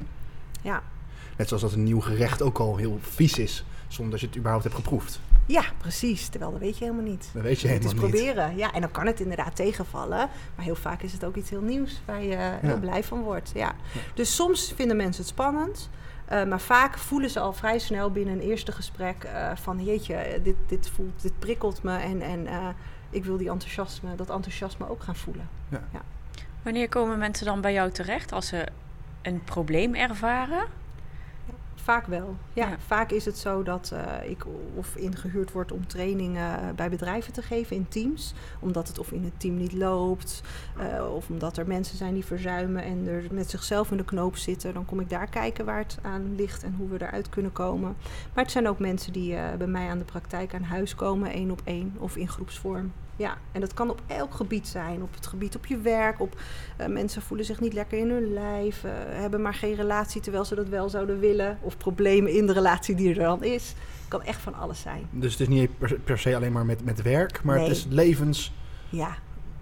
Ja. 0.63 0.83
Net 1.37 1.49
zoals 1.49 1.63
dat 1.63 1.73
een 1.73 1.83
nieuw 1.83 2.01
gerecht 2.01 2.43
ook 2.43 2.59
al 2.59 2.77
heel 2.77 2.99
vies 3.01 3.39
is, 3.39 3.65
zonder 3.89 4.11
dat 4.13 4.21
je 4.21 4.27
het 4.27 4.37
überhaupt 4.37 4.65
hebt 4.65 4.77
geproefd. 4.77 5.21
Ja, 5.47 5.63
precies. 5.79 6.29
Terwijl 6.29 6.51
dat 6.51 6.61
weet 6.61 6.79
je 6.79 6.85
helemaal 6.85 7.07
niet. 7.11 7.29
Dat 7.33 7.43
weet 7.43 7.61
je 7.61 7.69
het 7.69 7.85
is 7.85 7.91
helemaal 7.91 8.11
niet. 8.11 8.23
proberen. 8.23 8.57
Ja, 8.57 8.73
en 8.73 8.81
dan 8.81 8.91
kan 8.91 9.07
het 9.07 9.21
inderdaad 9.21 9.57
tegenvallen. 9.57 10.29
Maar 10.55 10.65
heel 10.65 10.75
vaak 10.75 11.03
is 11.03 11.13
het 11.13 11.25
ook 11.25 11.37
iets 11.37 11.51
heel 11.51 11.61
nieuws 11.61 12.01
waar 12.05 12.23
je 12.23 12.37
heel 12.61 12.79
blij 12.79 13.05
van 13.05 13.21
wordt. 13.23 13.51
Ja. 13.55 13.75
Dus 14.15 14.35
soms 14.35 14.73
vinden 14.77 14.97
mensen 14.97 15.23
het 15.23 15.31
spannend. 15.33 15.91
eh, 16.25 16.45
maar 16.45 16.61
vaak 16.61 16.99
voelen 16.99 17.31
ze 17.31 17.41
al 17.41 17.53
vrij 17.53 17.79
snel 17.79 18.11
binnen 18.11 18.35
een 18.35 18.41
eerste 18.41 18.73
gesprek 18.73 19.25
eh, 19.25 19.51
van 19.55 19.85
jeetje, 19.85 20.41
dit, 20.43 20.55
dit 20.67 20.89
voelt, 20.95 21.23
dit 21.23 21.39
prikkelt 21.39 21.83
me 21.83 21.97
en, 21.97 22.21
en 22.23 22.47
eh, 22.47 22.69
ik 23.15 23.25
wil 23.25 23.37
die 23.37 23.51
enthousiasme, 23.51 24.15
dat 24.15 24.31
enthousiasme 24.31 24.89
ook 24.89 25.03
gaan 25.03 25.17
voelen. 25.17 25.49
Wanneer 26.63 26.89
komen 26.89 27.19
mensen 27.19 27.47
dan 27.47 27.61
bij 27.61 27.73
jou 27.73 27.91
terecht 27.91 28.33
als 28.33 28.47
ze 28.47 28.67
een 29.23 29.45
probleem 29.45 29.95
ervaren? 29.95 30.65
Vaak 31.75 32.07
wel. 32.07 32.37
Ja, 32.53 32.69
Ja. 32.69 32.77
vaak 32.87 33.11
is 33.11 33.25
het 33.25 33.39
zo 33.39 33.63
dat 33.63 33.91
eh, 33.95 34.31
ik 34.31 34.45
of 34.75 34.97
ingehuurd 34.97 35.53
word 35.53 35.73
om 35.73 35.87
trainingen 35.87 36.59
eh, 36.61 36.69
bij 36.77 36.91
bedrijven 36.91 37.33
te 37.33 37.43
geven 37.43 37.77
in 37.77 37.89
teams. 37.89 38.35
Omdat 38.61 38.89
het 38.89 38.99
of 38.99 39.13
in 39.13 39.25
het 39.25 39.41
team 39.41 39.57
niet 39.57 39.73
loopt, 39.73 40.43
eh, 40.79 41.15
of 41.15 41.29
omdat 41.29 41.57
er 41.57 41.67
mensen 41.67 41.97
zijn 41.97 42.15
die 42.15 42.25
verzuimen 42.25 42.83
en 42.85 43.07
er 43.09 43.23
met 43.31 43.51
zichzelf 43.51 43.91
in 43.91 43.97
de 43.97 44.05
knoop 44.05 44.37
zitten. 44.37 44.75
Dan 44.75 44.85
kom 44.85 45.01
ik 45.01 45.09
daar 45.11 45.29
kijken 45.29 45.65
waar 45.65 45.79
het 45.79 45.99
aan 46.03 46.35
ligt 46.37 46.63
en 46.63 46.75
hoe 46.79 46.89
we 46.89 47.03
eruit 47.07 47.29
kunnen 47.29 47.53
komen. 47.53 47.97
Maar 48.35 48.43
het 48.45 48.53
zijn 48.53 48.69
ook 48.69 48.79
mensen 48.79 49.13
die 49.13 49.37
eh, 49.37 49.55
bij 49.59 49.67
mij 49.67 49.89
aan 49.89 49.99
de 49.99 50.05
praktijk 50.05 50.55
aan 50.55 50.63
huis 50.63 50.95
komen, 50.95 51.31
één 51.31 51.51
op 51.51 51.61
één 51.65 51.95
of 51.99 52.17
in 52.17 52.29
groepsvorm. 52.29 52.93
Ja, 53.17 53.37
en 53.53 53.61
dat 53.61 53.75
kan 53.75 53.91
op 53.91 54.01
elk 54.07 54.35
gebied 54.35 54.69
zijn. 54.69 55.03
Op 55.03 55.15
het 55.15 55.27
gebied 55.27 55.57
op 55.57 55.67
je 55.67 55.77
werk, 55.79 56.21
op 56.21 56.41
eh, 56.77 56.87
mensen 56.87 57.23
voelen 57.23 57.47
zich 57.47 57.61
niet 57.61 57.73
lekker 57.73 57.99
in 57.99 58.11
hun 58.11 58.33
lijf, 58.33 58.85
eh, 58.85 58.91
hebben 58.95 59.43
maar 59.43 59.55
geen 59.55 59.75
relatie 59.75 60.21
terwijl 60.21 60.45
ze 60.45 60.55
dat 60.55 60.69
wel 60.69 60.89
zouden 60.89 61.19
willen. 61.21 61.59
Of 61.61 61.77
problemen 61.77 62.33
in 62.33 62.47
de 62.47 62.53
relatie 62.53 62.95
die 62.95 63.09
er 63.09 63.15
dan 63.25 63.43
is. 63.43 63.69
Het 63.69 64.09
kan 64.09 64.23
echt 64.23 64.41
van 64.41 64.55
alles 64.55 64.81
zijn. 64.81 65.07
Dus 65.11 65.33
het 65.33 65.41
is 65.41 65.49
niet 65.49 65.79
per, 65.79 65.99
per 66.05 66.19
se 66.19 66.37
alleen 66.37 66.53
maar 66.53 66.67
met, 66.67 66.85
met 66.85 67.03
werk, 67.03 67.43
maar 67.43 67.57
Nee. 67.57 67.65
het 67.69 67.77
is 67.77 67.87
levens, 67.89 68.53
Ja, 68.89 69.15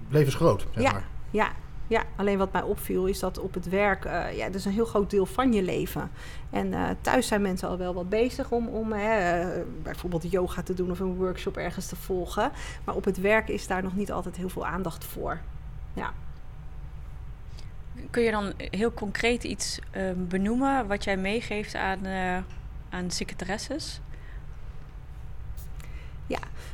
levensgroot, 0.09 0.67
zeg 0.75 0.83
Ja. 0.85 0.93
maar. 0.93 1.07
ja, 1.31 1.49
ja. 1.93 2.05
Alleen 2.17 2.39
wat 2.39 2.53
mij 2.53 2.62
opviel 2.62 3.06
is 3.06 3.19
dat 3.19 3.39
op 3.39 3.55
het 3.55 3.69
werk, 3.69 4.05
eh, 4.05 4.37
ja, 4.37 4.47
dat 4.47 4.55
is 4.55 4.65
een 4.65 4.73
heel 4.73 4.85
groot 4.85 5.11
deel 5.11 5.27
van 5.27 5.53
je 5.53 5.62
leven. 5.62 6.11
En 6.50 6.73
eh, 6.73 6.89
thuis 7.00 7.27
zijn 7.27 7.43
mensen 7.43 7.69
al 7.69 7.79
wel 7.79 7.94
wat 7.94 8.09
bezig 8.09 8.50
om, 8.50 8.69
om 8.69 8.93
eh, 8.93 9.47
bijvoorbeeld 9.83 10.31
yoga 10.31 10.62
te 10.62 10.75
doen 10.75 10.91
of 10.91 11.00
een 11.00 11.15
workshop 11.15 11.56
ergens 11.56 11.87
te 11.87 11.97
volgen. 11.97 12.53
Maar 12.85 12.94
op 12.94 13.05
het 13.05 13.21
werk 13.21 13.49
is 13.49 13.67
daar 13.67 13.83
nog 13.83 13.97
niet 13.97 14.12
altijd 14.12 14.37
heel 14.37 14.49
veel 14.49 14.67
aandacht 14.67 15.05
voor. 15.05 15.41
Ja. 15.94 16.12
Kun 18.11 18.23
je 18.23 18.31
dan 18.31 18.53
heel 18.56 18.93
concreet 18.93 19.44
iets 19.44 19.81
eh, 19.91 20.03
benoemen 20.17 20.87
wat 20.87 21.05
jij 21.05 21.17
meegeeft 21.17 21.75
aan, 21.75 22.06
aan 22.91 23.11
secretaresses? 23.11 24.00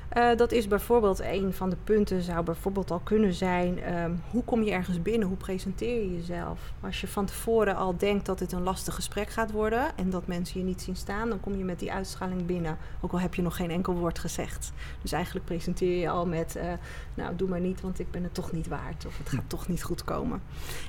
Eh, 0.09 0.37
dat 0.37 0.53
is 0.53 0.69
bijvoorbeeld 0.69 1.21
een 1.21 1.53
van 1.53 1.71
de 1.71 1.77
punten, 1.85 2.23
zou 2.23 2.45
bijvoorbeeld 2.45 2.91
al 2.91 2.99
kunnen 2.99 3.35
zijn: 3.35 3.83
ehm, 3.83 4.13
hoe 4.31 4.45
kom 4.45 4.63
je 4.63 4.71
ergens 4.71 5.03
binnen? 5.03 5.29
Hoe 5.29 5.37
presenteer 5.37 6.01
je 6.01 6.15
jezelf? 6.15 6.73
Als 6.81 7.01
je 7.01 7.09
van 7.09 7.27
tevoren 7.27 7.77
al 7.77 7.97
denkt 7.97 8.27
dat 8.27 8.39
dit 8.39 8.53
een 8.53 8.63
lastig 8.63 8.95
gesprek 8.95 9.29
gaat 9.29 9.51
worden 9.51 9.97
en 9.97 10.11
dat 10.11 10.27
mensen 10.27 10.61
je 10.61 10.67
niet 10.67 10.83
zien 10.83 10.97
staan, 10.97 11.29
dan 11.29 11.41
kom 11.41 11.57
je 11.57 11.65
met 11.65 11.79
die 11.79 11.93
uitstraling 11.93 12.47
binnen. 12.47 12.79
Ook 13.01 13.13
al 13.13 13.21
heb 13.21 13.35
je 13.35 13.43
nog 13.43 13.57
geen 13.57 13.71
enkel 13.71 13.95
woord 13.95 14.19
gezegd. 14.19 14.73
Dus 15.03 15.13
eigenlijk 15.13 15.45
presenteer 15.45 16.01
je 16.01 16.09
al 16.09 16.27
met: 16.27 16.57
eh, 16.57 16.73
Nou, 17.15 17.37
doe 17.37 17.49
maar 17.49 17.61
niet, 17.61 17.81
want 17.81 17.99
ik 17.99 18.11
ben 18.11 18.23
het 18.23 18.35
toch 18.35 18.53
niet 18.53 18.69
waard. 18.69 19.07
Of 19.07 19.19
het 19.19 19.29
gaat 19.29 19.49
toch 19.49 19.69
niet 19.69 19.83
goed 19.83 20.05
komen. 20.05 20.43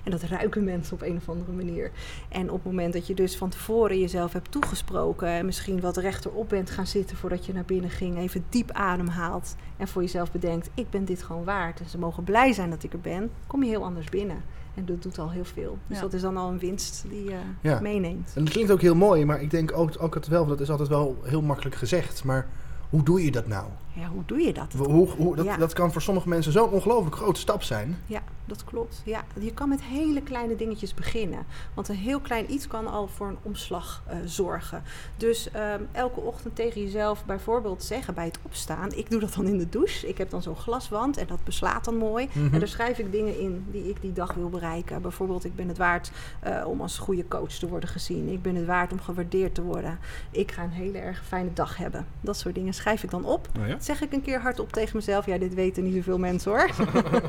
En 0.04 0.12
dat 0.12 0.22
ruiken 0.22 0.64
mensen 0.64 0.94
op 0.94 1.02
een 1.02 1.18
of 1.18 1.30
andere 1.30 1.52
manier. 1.52 1.92
En 2.30 2.50
op 2.50 2.56
het 2.56 2.66
moment 2.66 2.94
dat 2.94 3.08
je 3.08 3.14
dus 3.14 3.38
van 3.38 3.50
tevoren 3.50 4.00
jezelf 4.00 4.34
hebt 4.34 4.52
toegesproken 4.52 5.28
en 5.28 5.46
misschien 5.46 5.82
wat 5.82 5.98
rechterop 5.98 6.50
bent 6.50 6.70
gaan 6.70 6.88
zitten 6.88 7.18
voordat 7.18 7.46
je 7.46 7.54
naar 7.54 7.66
binnen 7.66 7.90
ging, 7.90 8.18
even 8.18 8.46
diep 8.60 8.72
ademhaalt 8.72 9.56
en 9.78 9.88
voor 9.88 10.02
jezelf 10.02 10.32
bedenkt: 10.32 10.70
ik 10.74 10.90
ben 10.90 11.06
dit 11.06 11.24
gewoon 11.24 11.44
waard 11.44 11.80
en 11.80 11.90
ze 11.90 11.98
mogen 11.98 12.24
blij 12.24 12.54
zijn 12.54 12.70
dat 12.70 12.84
ik 12.84 12.94
er 12.94 13.00
ben, 13.00 13.30
kom 13.48 13.64
je 13.64 13.70
heel 13.70 13.84
anders 13.84 14.10
binnen. 14.10 14.42
En 14.76 14.86
dat 14.86 15.02
doet 15.04 15.20
al 15.20 15.32
heel 15.32 15.46
veel. 15.46 15.78
Dus 15.88 15.98
Ja. 15.98 16.04
dat 16.04 16.14
is 16.14 16.22
dan 16.22 16.38
al 16.38 16.50
een 16.50 16.60
winst 16.60 17.06
die 17.10 17.24
je 17.24 17.38
Ja. 17.62 17.80
meeneemt. 17.80 18.32
En 18.36 18.44
dat 18.44 18.54
klinkt 18.54 18.72
ook 18.72 18.82
heel 18.82 18.96
mooi, 18.96 19.26
maar 19.26 19.42
ik 19.42 19.52
denk 19.52 19.78
ook, 19.78 19.92
ook 20.00 20.14
het 20.14 20.28
wel, 20.28 20.46
dat 20.46 20.60
is 20.60 20.70
altijd 20.70 20.90
wel 20.90 21.18
heel 21.24 21.42
makkelijk 21.42 21.76
gezegd. 21.76 22.24
Maar 22.24 22.48
hoe 22.90 23.04
doe 23.04 23.24
je 23.24 23.32
dat 23.32 23.48
nou? 23.48 23.66
Ja, 23.94 24.08
hoe 24.08 24.24
doe 24.26 24.40
je 24.40 24.54
dat? 24.54 24.74
Hoe, 24.78 25.10
hoe, 25.10 25.36
dat, 25.36 25.46
Ja. 25.46 25.58
dat 25.58 25.74
kan 25.74 25.92
voor 25.92 26.02
sommige 26.02 26.30
mensen 26.30 26.52
zo'n 26.52 26.70
ongelooflijk 26.70 27.16
grote 27.16 27.40
stap 27.40 27.64
zijn. 27.64 27.98
Ja, 28.06 28.22
dat 28.50 28.64
klopt. 28.64 29.02
Ja, 29.06 29.24
je 29.40 29.54
kan 29.54 29.70
met 29.70 29.82
hele 29.82 30.22
kleine 30.22 30.56
dingetjes 30.56 30.94
beginnen. 30.94 31.46
Want 31.74 31.88
een 31.88 31.96
heel 31.96 32.20
klein 32.20 32.54
iets 32.54 32.68
kan 32.68 32.88
al 32.88 33.08
voor 33.08 33.28
een 33.28 33.38
omslag 33.42 34.04
eh, 34.08 34.18
zorgen. 34.26 34.84
Dus 35.18 35.52
ehm, 35.52 35.82
elke 35.92 36.20
ochtend 36.20 36.56
tegen 36.56 36.82
jezelf 36.82 37.26
bijvoorbeeld 37.26 37.84
zeggen 37.84 38.14
bij 38.14 38.26
het 38.26 38.40
opstaan. 38.42 38.92
Ik 38.94 39.10
doe 39.10 39.20
dat 39.20 39.34
dan 39.34 39.48
in 39.48 39.58
de 39.58 39.70
douche. 39.70 40.08
Ik 40.08 40.18
heb 40.18 40.30
dan 40.30 40.42
zo'n 40.42 40.56
glaswand 40.56 41.18
en 41.18 41.28
dat 41.28 41.44
beslaat 41.44 41.86
dan 41.86 41.96
mooi. 41.96 42.30
Mhm. 42.34 42.54
En 42.54 42.60
daar 42.60 42.68
schrijf 42.68 43.00
ik 43.00 43.12
dingen 43.12 43.40
in 43.40 43.66
die 43.72 43.90
ik 43.90 44.02
die 44.02 44.14
dag 44.14 44.34
wil 44.34 44.50
bereiken. 44.50 45.02
Bijvoorbeeld, 45.02 45.46
ik 45.46 45.56
ben 45.56 45.68
het 45.68 45.78
waard 45.78 46.12
eh, 46.40 46.64
om 46.68 46.82
als 46.82 46.98
goede 46.98 47.28
coach 47.28 47.54
te 47.54 47.68
worden 47.68 47.90
gezien. 47.90 48.30
Ik 48.30 48.42
ben 48.42 48.56
het 48.56 48.66
waard 48.66 48.92
om 48.92 49.00
gewaardeerd 49.00 49.56
te 49.56 49.62
worden. 49.62 50.00
Ik 50.32 50.52
ga 50.52 50.64
een 50.64 50.70
hele 50.70 50.98
erg 50.98 51.26
fijne 51.26 51.54
dag 51.54 51.78
hebben. 51.78 52.06
Dat 52.22 52.38
soort 52.38 52.56
dingen 52.56 52.74
schrijf 52.74 53.04
ik 53.04 53.10
dan 53.10 53.26
op. 53.26 53.50
Oh 53.60 53.68
ja? 53.68 53.74
Dat 53.74 53.86
zeg 53.86 54.02
ik 54.02 54.14
een 54.14 54.22
keer 54.22 54.42
hardop 54.42 54.72
tegen 54.72 54.96
mezelf. 54.96 55.26
Ja, 55.26 55.38
dit 55.38 55.54
weten 55.54 55.84
niet 55.84 55.96
zoveel 55.96 56.18
mensen 56.18 56.52
hoor. 56.52 56.70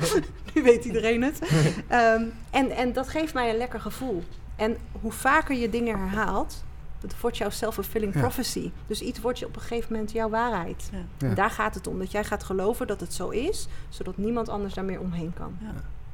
nu 0.55 0.62
weet 0.62 0.85
iedereen 0.85 1.10
het. 1.19 1.38
Ehm, 1.88 2.23
en, 2.50 2.71
en 2.71 2.93
dat 2.93 3.09
geeft 3.09 3.35
mij 3.35 3.50
een 3.50 3.57
lekker 3.57 3.81
gevoel. 3.81 4.23
En 4.57 4.76
hoe 5.00 5.12
vaker 5.12 5.57
je 5.57 5.71
dingen 5.71 5.99
herhaalt, 5.99 6.64
Dat 7.00 7.14
wordt 7.21 7.37
jouw 7.37 7.50
self-fulfilling 7.50 8.14
Ja. 8.14 8.21
prophecy. 8.21 8.71
Dus 8.87 9.00
iets 9.00 9.21
wordt 9.21 9.38
je 9.38 9.47
op 9.47 9.57
een 9.57 9.62
gegeven 9.62 9.93
moment 9.93 10.12
jouw 10.12 10.29
waarheid. 10.29 10.88
Ja. 10.93 10.99
Ja. 11.19 11.29
En 11.29 11.35
daar 11.35 11.50
gaat 11.50 11.75
het 11.75 11.87
om. 11.87 11.99
Dat 11.99 12.11
jij 12.11 12.25
gaat 12.25 12.43
geloven 12.45 12.87
dat 12.87 13.00
het 13.00 13.14
zo 13.14 13.29
is, 13.29 13.69
zodat 13.88 14.17
niemand 14.17 14.49
anders 14.49 14.75
daar 14.75 14.85
meer 14.85 15.00
omheen 15.00 15.33
kan. 15.35 15.59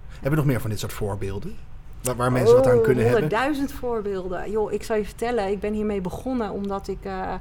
Hebben 0.08 0.30
we 0.30 0.36
nog 0.36 0.44
meer 0.44 0.60
van 0.60 0.70
dit 0.70 0.78
soort 0.78 0.92
voorbeelden? 0.92 1.56
Waar, 2.02 2.16
waar 2.16 2.32
mensen 2.32 2.54
wat 2.54 2.66
aan 2.66 2.82
kunnen 2.82 3.04
hebben? 3.04 3.20
Honderdduizend 3.20 3.72
voorbeelden. 3.72 4.50
Joh, 4.50 4.72
ik 4.72 4.82
zal 4.82 4.96
je 4.96 5.04
vertellen, 5.04 5.48
ik 5.50 5.60
ben 5.60 5.72
hiermee 5.72 6.00
begonnen 6.00 6.50
omdat 6.50 6.88
ik 6.88 7.04
eh, 7.04 7.34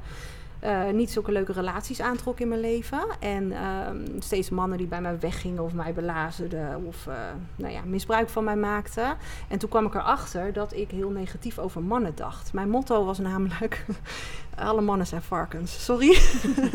eh, 0.58 0.90
niet 0.92 1.10
zulke 1.10 1.32
leuke 1.32 1.52
relaties 1.52 2.00
aantrok 2.00 2.40
in 2.40 2.48
mijn 2.48 2.60
leven. 2.60 3.00
En 3.20 3.52
ehm, 3.52 3.96
steeds 4.18 4.50
mannen 4.50 4.78
die 4.78 4.86
bij 4.86 5.00
mij 5.00 5.18
weggingen 5.18 5.62
of 5.62 5.72
mij 5.72 5.92
belazerden 5.92 6.84
of 6.84 7.06
eh, 7.06 7.14
nou 7.56 7.72
ja, 7.72 7.80
misbruik 7.84 8.28
van 8.28 8.44
mij 8.44 8.56
maakten. 8.56 9.16
En 9.48 9.58
toen 9.58 9.68
kwam 9.68 9.86
ik 9.86 9.94
erachter 9.94 10.52
dat 10.52 10.72
ik 10.74 10.90
heel 10.90 11.10
negatief 11.10 11.58
over 11.58 11.82
mannen 11.82 12.12
dacht. 12.14 12.52
Mijn 12.52 12.68
motto 12.68 13.04
was 13.04 13.18
namelijk, 13.18 13.84
alle 14.54 14.80
mannen 14.80 15.06
zijn 15.06 15.22
varkens. 15.22 15.84
Sorry, 15.84 16.18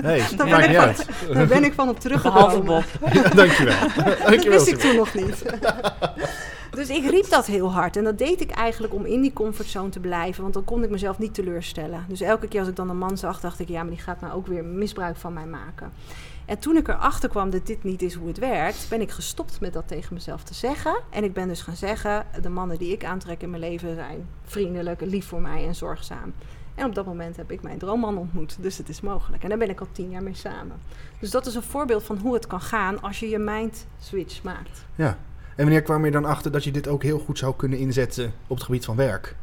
Nee, 0.02 0.24
Daar 0.38 0.48
maakt 0.48 0.60
ben 0.60 0.70
niet 0.70 0.70
ik 0.70 0.78
uit. 0.78 1.08
daar 1.34 1.48
ben 1.48 1.64
ik 1.64 1.74
van 1.74 1.90
op 1.90 2.00
teruggekomen. 2.00 2.66
Behalve 2.66 2.86
Bob. 3.00 3.14
Ja, 3.14 3.30
dankjewel. 3.30 3.80
Dat 3.96 4.18
dankjewel 4.18 4.64
wist 4.64 4.68
ik 4.68 4.78
toen 4.78 4.96
nog 4.96 5.14
niet. 5.14 5.44
Dus 6.72 6.90
ik 6.90 7.10
riep 7.10 7.30
dat 7.30 7.46
heel 7.46 7.72
hard. 7.72 7.98
En 7.98 8.04
dat 8.04 8.18
deed 8.18 8.42
ik 8.42 8.52
eigenlijk 8.52 8.94
om 8.94 9.06
in 9.06 9.22
die 9.22 9.34
comfortzone 9.34 9.90
te 9.90 10.00
blijven. 10.00 10.42
Want 10.42 10.54
dan 10.54 10.64
kon 10.64 10.84
ik 10.84 10.90
mezelf 10.90 11.18
niet 11.18 11.34
teleurstellen. 11.34 12.06
Dus 12.08 12.22
elke 12.22 12.48
keer 12.48 12.60
als 12.60 12.70
ik 12.70 12.76
dan 12.76 12.90
een 12.90 12.98
man 12.98 13.18
zag, 13.18 13.40
dacht 13.40 13.60
ik... 13.60 13.68
ja, 13.68 13.82
maar 13.82 13.92
die 13.92 14.02
gaat 14.02 14.22
nou 14.22 14.34
ook 14.34 14.48
weer 14.48 14.64
misbruik 14.64 15.16
van 15.16 15.34
mij 15.34 15.46
maken. 15.46 15.92
En 16.46 16.60
toen 16.60 16.78
ik 16.78 16.88
erachter 16.88 17.30
kwam 17.30 17.50
dat 17.50 17.66
dit 17.66 17.84
niet 17.84 18.02
is 18.02 18.14
hoe 18.14 18.28
het 18.28 18.38
werkt... 18.38 18.86
ben 18.90 19.02
ik 19.02 19.12
gestopt 19.12 19.60
met 19.60 19.74
dat 19.74 19.88
tegen 19.88 20.14
mezelf 20.14 20.44
te 20.44 20.54
zeggen. 20.54 21.00
En 21.10 21.24
ik 21.24 21.34
ben 21.34 21.48
dus 21.48 21.62
gaan 21.62 21.76
zeggen... 21.76 22.26
de 22.42 22.50
mannen 22.50 22.78
die 22.78 22.92
ik 22.92 23.06
aantrek 23.06 23.42
in 23.42 23.50
mijn 23.50 23.62
leven 23.62 23.96
zijn 23.96 24.28
vriendelijk, 24.44 25.02
lief 25.02 25.28
voor 25.28 25.42
mij 25.42 25.68
en 25.68 25.76
zorgzaam. 25.76 26.34
En 26.76 26.86
op 26.86 26.96
dat 26.96 27.06
moment 27.06 27.38
heb 27.38 27.52
ik 27.52 27.62
mijn 27.62 27.78
droomman 27.78 28.18
ontmoet. 28.18 28.58
Dus 28.60 28.78
het 28.78 28.90
is 28.90 29.02
mogelijk. 29.02 29.44
En 29.44 29.50
daar 29.50 29.58
ben 29.58 29.70
ik 29.70 29.80
al 29.80 29.88
tien 29.92 30.10
jaar 30.10 30.24
mee 30.24 30.36
samen. 30.36 30.80
Dus 31.20 31.32
dat 31.32 31.46
is 31.46 31.56
een 31.56 31.62
voorbeeld 31.62 32.04
van 32.04 32.18
hoe 32.18 32.34
het 32.34 32.48
kan 32.48 32.62
gaan 32.62 33.02
als 33.02 33.20
je 33.20 33.30
je 33.30 33.38
mind 33.38 33.88
switch 34.00 34.44
maakt. 34.44 34.86
Ja. 34.96 35.18
En 35.62 35.68
wanneer 35.68 35.86
kwam 35.86 36.06
je 36.06 36.12
dan 36.12 36.26
achter 36.26 36.52
dat 36.52 36.64
je 36.64 36.72
dit 36.72 36.88
ook 36.88 37.04
heel 37.04 37.20
goed 37.20 37.38
zou 37.38 37.56
kunnen 37.56 37.80
inzetten 37.80 38.34
op 38.48 38.56
het 38.56 38.66
gebied 38.66 38.86
van 38.86 38.96
werk? 38.96 39.36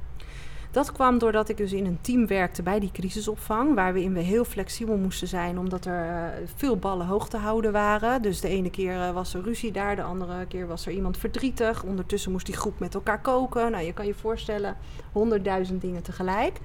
Dat 0.71 0.93
kwam 0.93 1.19
doordat 1.19 1.49
ik 1.49 1.57
dus 1.57 1.73
in 1.73 1.87
een 1.87 1.99
team 2.01 2.27
werkte 2.27 2.63
bij 2.63 2.81
die 2.81 2.91
crisisopvang, 2.93 3.75
waarin 3.75 4.13
we 4.13 4.21
heel 4.21 4.45
flexibel 4.45 4.97
moesten 4.97 5.29
zijn, 5.29 5.59
omdat 5.59 5.85
er 5.85 6.09
eh, 6.09 6.49
veel 6.57 6.77
ballen 6.77 7.07
hoog 7.07 7.29
te 7.29 7.37
houden 7.37 7.73
waren. 7.73 8.23
Dus 8.23 8.41
de 8.41 8.49
ene 8.49 8.71
keer 8.71 9.01
eh, 9.01 9.11
was 9.11 9.35
er 9.35 9.43
ruzie 9.43 9.73
daar, 9.73 9.97
de 9.97 10.03
andere 10.03 10.47
keer 10.47 10.67
was 10.67 10.87
er 10.87 10.93
iemand 10.93 11.19
verdrietig. 11.19 11.83
Ondertussen 11.83 12.33
moest 12.33 12.47
die 12.47 12.57
groep 12.57 12.79
met 12.79 12.95
elkaar 12.95 13.21
koken. 13.21 13.71
Nou, 13.71 13.85
je 13.85 13.93
kan 13.93 14.07
je 14.07 14.15
voorstellen, 14.15 14.77
honderdduizend 15.13 15.81
dingen 15.81 16.03
tegelijk. 16.03 16.59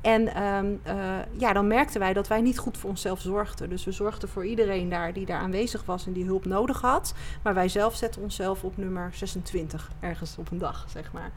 En 0.00 0.34
ehm, 0.34 0.66
eh, 0.82 0.94
ja, 1.38 1.52
dan 1.52 1.66
merkten 1.66 2.00
wij 2.00 2.12
dat 2.12 2.28
wij 2.28 2.40
niet 2.40 2.58
goed 2.58 2.78
voor 2.78 2.90
onszelf 2.90 3.20
zorgden. 3.20 3.68
Dus 3.68 3.84
we 3.84 3.92
zorgden 3.92 4.28
voor 4.28 4.44
iedereen 4.46 4.88
daar 4.88 5.12
die 5.12 5.26
daar 5.26 5.40
aanwezig 5.40 5.84
was 5.84 6.06
en 6.06 6.12
die 6.12 6.24
hulp 6.24 6.44
nodig 6.44 6.80
had. 6.80 7.14
Maar 7.42 7.54
wij 7.54 7.68
zelf 7.68 7.96
zetten 7.96 8.22
onszelf 8.22 8.64
op 8.64 8.76
nummer 8.76 9.10
26, 9.14 9.90
ergens 10.00 10.36
op 10.38 10.50
een 10.50 10.58
dag, 10.58 10.86
zeg 10.88 11.12
maar. 11.12 11.30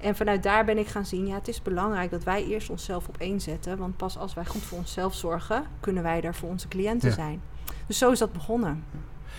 En 0.00 0.16
vanuit 0.16 0.42
daar 0.42 0.64
ben 0.64 0.78
ik 0.78 0.86
gaan 0.86 1.06
zien, 1.06 1.26
ja, 1.26 1.34
het 1.34 1.48
is 1.48 1.62
belangrijk 1.62 2.10
dat 2.10 2.24
wij 2.24 2.44
eerst 2.44 2.70
onszelf 2.70 3.08
op 3.08 3.16
één 3.18 3.40
zetten. 3.40 3.78
Want 3.78 3.96
pas 3.96 4.18
als 4.18 4.34
wij 4.34 4.44
goed 4.44 4.62
voor 4.62 4.78
onszelf 4.78 5.14
zorgen, 5.14 5.64
kunnen 5.80 6.02
wij 6.02 6.20
daar 6.20 6.34
voor 6.34 6.48
onze 6.48 6.68
cliënten 6.68 7.08
Ja. 7.08 7.14
zijn. 7.14 7.40
Dus 7.86 7.98
zo 7.98 8.10
is 8.10 8.18
dat 8.18 8.32
begonnen. 8.32 8.84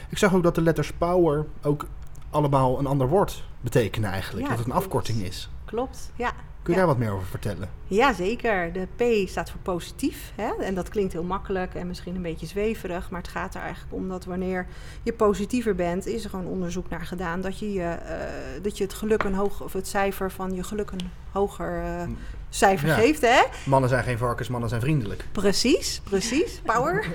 Ik 0.10 0.17
zag 0.17 0.34
ook 0.34 0.43
dat 0.43 0.55
de 0.55 0.62
letters 0.62 0.93
power 0.93 1.46
ook 1.63 1.86
allemaal 2.29 2.79
een 2.79 2.86
ander 2.88 3.07
woord 3.07 3.43
betekenen 3.62 4.12
eigenlijk. 4.12 4.43
Ja, 4.43 4.50
dat 4.50 4.57
het 4.57 4.67
een 4.67 4.74
klopt. 4.74 4.86
afkorting 4.88 5.22
is. 5.22 5.50
Klopt, 5.65 6.12
ja. 6.15 6.31
Kun 6.68 6.76
je 6.76 6.82
Ja. 6.82 6.86
daar 6.88 6.96
wat 6.98 7.06
meer 7.06 7.16
over 7.16 7.28
vertellen? 7.28 7.70
Ja, 7.86 8.14
zeker. 8.14 8.74
De 8.74 8.88
P 8.96 9.30
staat 9.30 9.50
voor 9.52 9.60
positief. 9.60 10.32
Hè? 10.36 10.64
En 10.64 10.76
dat 10.76 10.90
klinkt 10.90 11.14
heel 11.14 11.24
makkelijk 11.24 11.76
en 11.76 11.88
misschien 11.88 12.16
een 12.16 12.22
beetje 12.22 12.46
zweverig. 12.46 13.10
Maar 13.10 13.22
het 13.22 13.30
gaat 13.30 13.56
er 13.56 13.62
eigenlijk 13.62 13.94
om 13.94 14.10
dat 14.10 14.26
wanneer 14.26 14.66
je 15.04 15.14
positiever 15.14 15.76
bent, 15.76 16.06
is 16.06 16.24
er 16.24 16.30
gewoon 16.30 16.46
onderzoek 16.46 16.90
naar 16.90 17.06
gedaan 17.06 17.42
dat 17.42 17.60
je, 17.60 17.74
je, 17.74 17.84
eh, 17.84 18.64
dat 18.64 18.78
je 18.78 18.84
het 18.84 18.94
geluk 18.94 19.24
een 19.24 19.34
hoog, 19.34 19.62
of 19.64 19.74
het 19.74 19.88
cijfer 19.88 20.32
van 20.32 20.54
je 20.54 20.64
geluk 20.64 20.92
een 20.92 21.10
hoger 21.32 21.84
eh, 21.84 22.08
cijfer 22.50 22.88
Ja. 22.88 22.96
geeft. 22.96 23.22
Hè? 23.22 23.42
Mannen 23.66 23.89
zijn 23.89 24.04
geen 24.04 24.18
varkens, 24.18 24.48
mannen 24.48 24.70
zijn 24.70 24.82
vriendelijk. 24.82 25.25
Precies, 25.32 26.01
precies. 26.04 26.62
Power. 26.66 27.06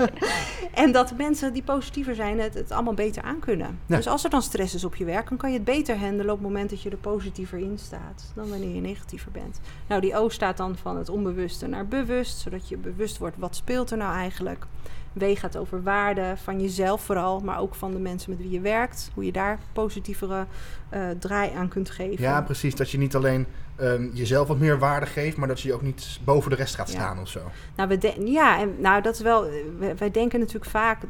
en 0.74 0.92
dat 0.92 1.16
mensen 1.16 1.52
die 1.52 1.62
positiever 1.62 2.14
zijn 2.14 2.40
het, 2.40 2.54
het 2.54 2.70
allemaal 2.70 2.94
beter 2.94 3.22
aankunnen. 3.22 3.78
Ja. 3.86 3.96
Dus 3.96 4.06
als 4.06 4.24
er 4.24 4.30
dan 4.30 4.42
stress 4.42 4.74
is 4.74 4.84
op 4.84 4.94
je 4.94 5.04
werk, 5.04 5.28
dan 5.28 5.38
kan 5.38 5.50
je 5.50 5.56
het 5.56 5.64
beter 5.64 5.98
handelen 5.98 6.32
op 6.32 6.38
het 6.38 6.48
moment 6.48 6.70
dat 6.70 6.82
je 6.82 6.90
er 6.90 6.96
positiever 6.96 7.58
in 7.58 7.78
staat 7.78 8.32
dan 8.34 8.48
wanneer 8.48 8.74
je 8.74 8.80
negatiever 8.80 9.30
bent. 9.30 9.60
Nou, 9.86 10.00
die 10.00 10.16
O 10.16 10.28
staat 10.28 10.56
dan 10.56 10.76
van 10.76 10.96
het 10.96 11.08
onbewuste 11.08 11.66
naar 11.66 11.86
bewust, 11.86 12.38
zodat 12.38 12.68
je 12.68 12.76
bewust 12.76 13.18
wordt 13.18 13.36
wat 13.38 13.56
speelt 13.56 13.90
er 13.90 13.96
nou 13.96 14.14
eigenlijk. 14.14 14.66
W 15.12 15.24
gaat 15.34 15.56
over 15.56 15.82
waarde 15.82 16.34
van 16.42 16.60
jezelf 16.60 17.02
vooral, 17.02 17.40
maar 17.40 17.58
ook 17.60 17.74
van 17.74 17.92
de 17.92 17.98
mensen 17.98 18.30
met 18.30 18.38
wie 18.38 18.50
je 18.50 18.60
werkt. 18.60 19.10
Hoe 19.14 19.24
je 19.24 19.32
daar 19.32 19.58
positievere 19.72 20.46
eh, 20.88 21.00
draai 21.18 21.50
aan 21.56 21.68
kunt 21.68 21.90
geven. 21.90 22.22
Ja, 22.24 22.42
precies. 22.42 22.74
Dat 22.74 22.90
je 22.90 22.98
niet 22.98 23.14
alleen 23.16 23.46
ehm, 23.76 24.08
jezelf 24.12 24.48
wat 24.48 24.58
meer 24.58 24.78
waarde 24.78 25.06
geeft, 25.06 25.36
maar 25.36 25.48
dat 25.48 25.60
je 25.60 25.74
ook 25.74 25.82
niet 25.82 26.18
boven 26.24 26.50
de 26.50 26.56
rest 26.56 26.74
gaat 26.74 26.92
Ja. 26.92 26.94
staan 26.98 27.20
of 27.20 27.28
zo. 27.28 27.40
Nou, 27.76 27.88
we 27.88 27.98
de- 27.98 28.22
ja, 28.24 28.60
en 28.60 28.74
nou, 28.80 29.02
dat 29.02 29.14
is 29.14 29.20
wel. 29.20 29.46
Wij, 29.78 29.96
wij 29.96 30.10
denken 30.10 30.38
natuurlijk 30.38 30.70
vaak. 30.70 31.02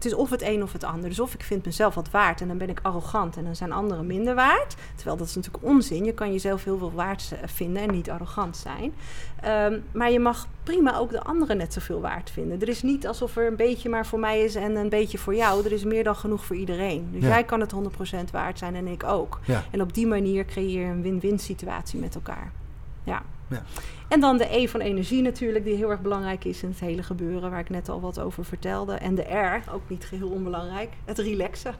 Het 0.00 0.12
is 0.12 0.18
of 0.18 0.30
het 0.30 0.42
een 0.42 0.62
of 0.62 0.72
het 0.72 0.84
ander. 0.84 1.08
Dus 1.08 1.20
of 1.20 1.34
ik 1.34 1.42
vind 1.42 1.64
mezelf 1.64 1.94
wat 1.94 2.10
waard 2.10 2.40
en 2.40 2.48
dan 2.48 2.58
ben 2.58 2.68
ik 2.68 2.78
arrogant 2.82 3.36
en 3.36 3.44
dan 3.44 3.56
zijn 3.56 3.72
anderen 3.72 4.06
minder 4.06 4.34
waard. 4.34 4.76
Terwijl 4.94 5.16
dat 5.16 5.26
is 5.26 5.34
natuurlijk 5.34 5.64
onzin. 5.64 6.04
Je 6.04 6.12
kan 6.14 6.32
jezelf 6.32 6.64
heel 6.64 6.78
veel 6.78 6.92
waard 6.92 7.32
vinden 7.44 7.82
en 7.82 7.90
niet 7.90 8.10
arrogant 8.10 8.56
zijn. 8.56 8.92
Ehm, 9.40 9.78
maar 9.92 10.10
je 10.10 10.20
mag 10.20 10.46
prima 10.62 10.96
ook 10.96 11.10
de 11.10 11.22
anderen 11.22 11.56
net 11.56 11.72
zoveel 11.72 12.00
waard 12.00 12.30
vinden. 12.30 12.60
Er 12.60 12.68
is 12.68 12.82
niet 12.82 13.06
alsof 13.06 13.36
er 13.36 13.46
een 13.46 13.56
beetje 13.56 13.88
maar 13.88 14.06
voor 14.06 14.18
mij 14.18 14.40
is 14.40 14.54
en 14.54 14.76
een 14.76 14.88
beetje 14.88 15.18
voor 15.18 15.34
jou. 15.34 15.64
Er 15.64 15.72
is 15.72 15.84
meer 15.84 16.04
dan 16.04 16.16
genoeg 16.16 16.44
voor 16.44 16.56
iedereen. 16.56 17.08
Dus 17.12 17.22
Ja. 17.22 17.28
jij 17.28 17.44
kan 17.44 17.60
het 17.60 17.70
100% 17.72 18.30
waard 18.30 18.58
zijn 18.58 18.74
en 18.74 18.86
ik 18.86 19.04
ook. 19.04 19.40
Ja. 19.44 19.62
En 19.70 19.80
op 19.80 19.94
die 19.94 20.06
manier 20.06 20.44
creëer 20.44 20.80
je 20.80 20.92
een 20.92 21.02
win-win 21.02 21.38
situatie 21.38 22.00
met 22.00 22.14
elkaar. 22.14 22.52
Ja. 23.10 23.22
Ja. 23.48 23.62
En 24.08 24.20
dan 24.20 24.38
de 24.38 24.56
E 24.56 24.66
van 24.68 24.80
energie 24.80 25.22
natuurlijk, 25.22 25.64
die 25.64 25.74
heel 25.74 25.90
erg 25.90 26.00
belangrijk 26.00 26.44
is 26.44 26.62
in 26.62 26.68
het 26.68 26.80
hele 26.80 27.02
gebeuren, 27.02 27.50
waar 27.50 27.60
ik 27.60 27.70
net 27.70 27.88
al 27.88 28.00
wat 28.00 28.18
over 28.20 28.44
vertelde. 28.44 28.92
En 28.94 29.14
de 29.14 29.22
R, 29.22 29.72
ook 29.72 29.82
niet 29.88 30.04
geheel 30.04 30.28
onbelangrijk, 30.28 30.88
het 31.04 31.18
relaxen. 31.18 31.74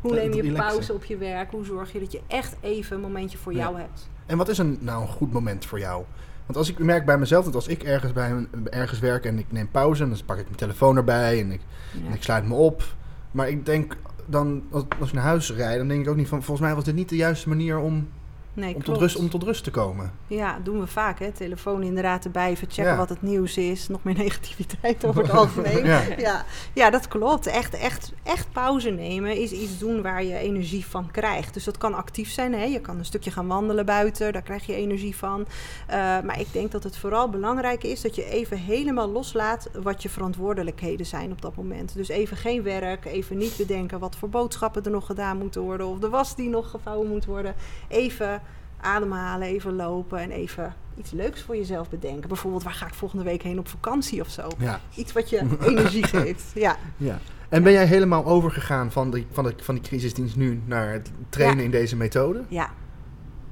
Hoe 0.00 0.14
neem 0.14 0.32
je 0.32 0.42
relaxen. 0.42 0.66
pauze 0.72 0.92
op 0.92 1.04
je 1.04 1.16
werk? 1.16 1.50
Hoe 1.50 1.64
zorg 1.64 1.92
je 1.92 1.98
dat 2.00 2.12
je 2.12 2.20
echt 2.26 2.56
even 2.60 2.96
een 2.96 3.02
momentje 3.02 3.38
voor 3.38 3.52
Ja. 3.52 3.58
jou 3.58 3.78
hebt? 3.78 4.08
En 4.26 4.36
wat 4.36 4.48
is 4.48 4.58
een, 4.58 4.78
nou 4.80 5.02
een 5.02 5.08
goed 5.08 5.32
moment 5.32 5.64
voor 5.66 5.78
jou? 5.78 6.04
Want 6.46 6.58
als 6.58 6.68
ik 6.70 6.78
merk 6.78 7.04
bij 7.06 7.18
mezelf 7.18 7.44
dat 7.44 7.54
als 7.54 7.66
ik 7.66 7.82
ergens, 7.82 8.12
bij 8.12 8.30
een- 8.30 8.48
ergens 8.70 8.98
werk 8.98 9.24
en 9.24 9.38
ik 9.38 9.46
neem 9.52 9.68
pauze, 9.70 10.08
dan 10.08 10.18
pak 10.26 10.36
ik 10.38 10.44
mijn 10.44 10.56
telefoon 10.56 10.96
erbij 10.96 11.40
en 11.40 11.52
ik, 11.52 11.60
Ja. 11.92 12.06
en 12.08 12.14
ik 12.14 12.22
sluit 12.22 12.48
me 12.48 12.54
op. 12.54 12.82
Maar 13.30 13.48
ik 13.48 13.66
denk 13.66 13.96
dan, 14.26 14.62
als, 14.70 14.84
als 15.00 15.08
ik 15.08 15.14
naar 15.14 15.24
huis 15.24 15.52
rijd, 15.52 15.78
dan 15.78 15.88
denk 15.88 16.02
ik 16.02 16.08
ook 16.08 16.16
niet 16.16 16.28
van, 16.28 16.42
volgens 16.42 16.66
mij 16.66 16.74
was 16.76 16.84
dit 16.84 16.94
niet 16.94 17.08
de 17.08 17.16
juiste 17.16 17.48
manier 17.48 17.78
om, 17.78 18.08
Nee, 18.54 18.74
om, 18.74 18.82
tot, 18.82 18.98
rust, 18.98 19.16
om 19.16 19.30
tot 19.30 19.42
rust 19.42 19.64
te 19.64 19.70
komen. 19.70 20.12
Ja, 20.26 20.58
doen 20.62 20.80
we 20.80 20.86
vaak. 20.86 21.18
Hè? 21.18 21.32
Telefoon 21.32 21.82
inderdaad 21.82 22.24
erbij, 22.24 22.50
even 22.50 22.66
checken 22.70 22.92
Ja. 22.92 22.96
wat 22.96 23.08
het 23.08 23.22
nieuws 23.22 23.56
is. 23.56 23.88
Nog 23.88 24.02
meer 24.02 24.14
negativiteit 24.24 25.04
over 25.04 25.22
het 25.22 25.30
algemeen. 25.42 25.84
Ja. 25.84 26.02
Ja. 26.18 26.44
Ja, 26.72 26.90
dat 26.90 27.08
klopt. 27.08 27.46
Echt, 27.46 27.74
echt, 27.74 28.12
echt 28.22 28.52
pauze 28.52 28.90
nemen 28.90 29.36
is 29.36 29.52
iets 29.52 29.78
doen 29.78 30.02
waar 30.02 30.24
je 30.24 30.36
energie 30.36 30.86
van 30.86 31.10
krijgt. 31.10 31.54
Dus 31.54 31.64
dat 31.64 31.78
kan 31.78 31.94
actief 31.94 32.30
zijn. 32.30 32.52
Hè? 32.54 32.64
Je 32.64 32.80
kan 32.80 32.98
een 32.98 33.04
stukje 33.04 33.30
gaan 33.30 33.46
wandelen 33.46 33.86
buiten, 33.86 34.32
daar 34.32 34.42
krijg 34.42 34.66
je 34.66 34.74
energie 34.74 35.16
van. 35.16 35.46
Eh, 35.86 35.96
maar 35.98 36.40
ik 36.40 36.52
denk 36.52 36.70
dat 36.72 36.82
het 36.82 36.96
vooral 36.96 37.28
belangrijk 37.28 37.84
is 37.84 38.00
dat 38.00 38.14
je 38.14 38.24
even 38.24 38.58
helemaal 38.58 39.08
loslaat 39.10 39.68
wat 39.82 40.02
je 40.02 40.08
verantwoordelijkheden 40.08 41.06
zijn 41.06 41.32
op 41.32 41.42
dat 41.42 41.56
moment. 41.56 41.94
Dus 41.94 42.08
even 42.08 42.36
geen 42.36 42.62
werk, 42.62 43.04
even 43.04 43.38
niet 43.38 43.56
bedenken 43.56 43.98
wat 43.98 44.16
voor 44.16 44.28
boodschappen 44.28 44.84
er 44.84 44.90
nog 44.90 45.06
gedaan 45.06 45.38
moeten 45.38 45.60
worden 45.60 45.86
of 45.86 45.98
de 45.98 46.08
was 46.08 46.36
die 46.36 46.48
nog 46.48 46.70
gevouwen 46.70 47.08
moet 47.08 47.24
worden. 47.24 47.54
Even 47.88 48.41
ademhalen, 48.82 49.48
even 49.48 49.76
lopen 49.76 50.18
en 50.18 50.30
even 50.30 50.74
iets 50.96 51.10
leuks 51.10 51.42
voor 51.42 51.56
jezelf 51.56 51.88
bedenken. 51.90 52.28
Bijvoorbeeld, 52.28 52.62
waar 52.62 52.72
ga 52.72 52.86
ik 52.86 52.94
volgende 52.94 53.24
week 53.24 53.42
heen 53.42 53.58
op 53.58 53.68
vakantie 53.68 54.20
of 54.20 54.28
zo? 54.28 54.48
Ja. 54.58 54.80
Iets 54.94 55.12
wat 55.12 55.30
je 55.30 55.46
energie 55.60 56.06
geeft. 56.06 56.44
Ja. 56.54 56.76
Ja. 56.96 57.18
En 57.48 57.62
ben 57.62 57.72
jij 57.72 57.86
helemaal 57.86 58.24
overgegaan 58.26 58.92
van, 58.92 59.10
de, 59.10 59.24
van, 59.30 59.44
de, 59.44 59.54
van 59.56 59.74
die 59.74 59.84
crisisdienst 59.84 60.36
nu 60.36 60.62
naar 60.64 60.92
het 60.92 61.10
trainen 61.28 61.64
in 61.64 61.70
deze 61.70 61.96
methode? 61.96 62.42
Ja. 62.48 62.70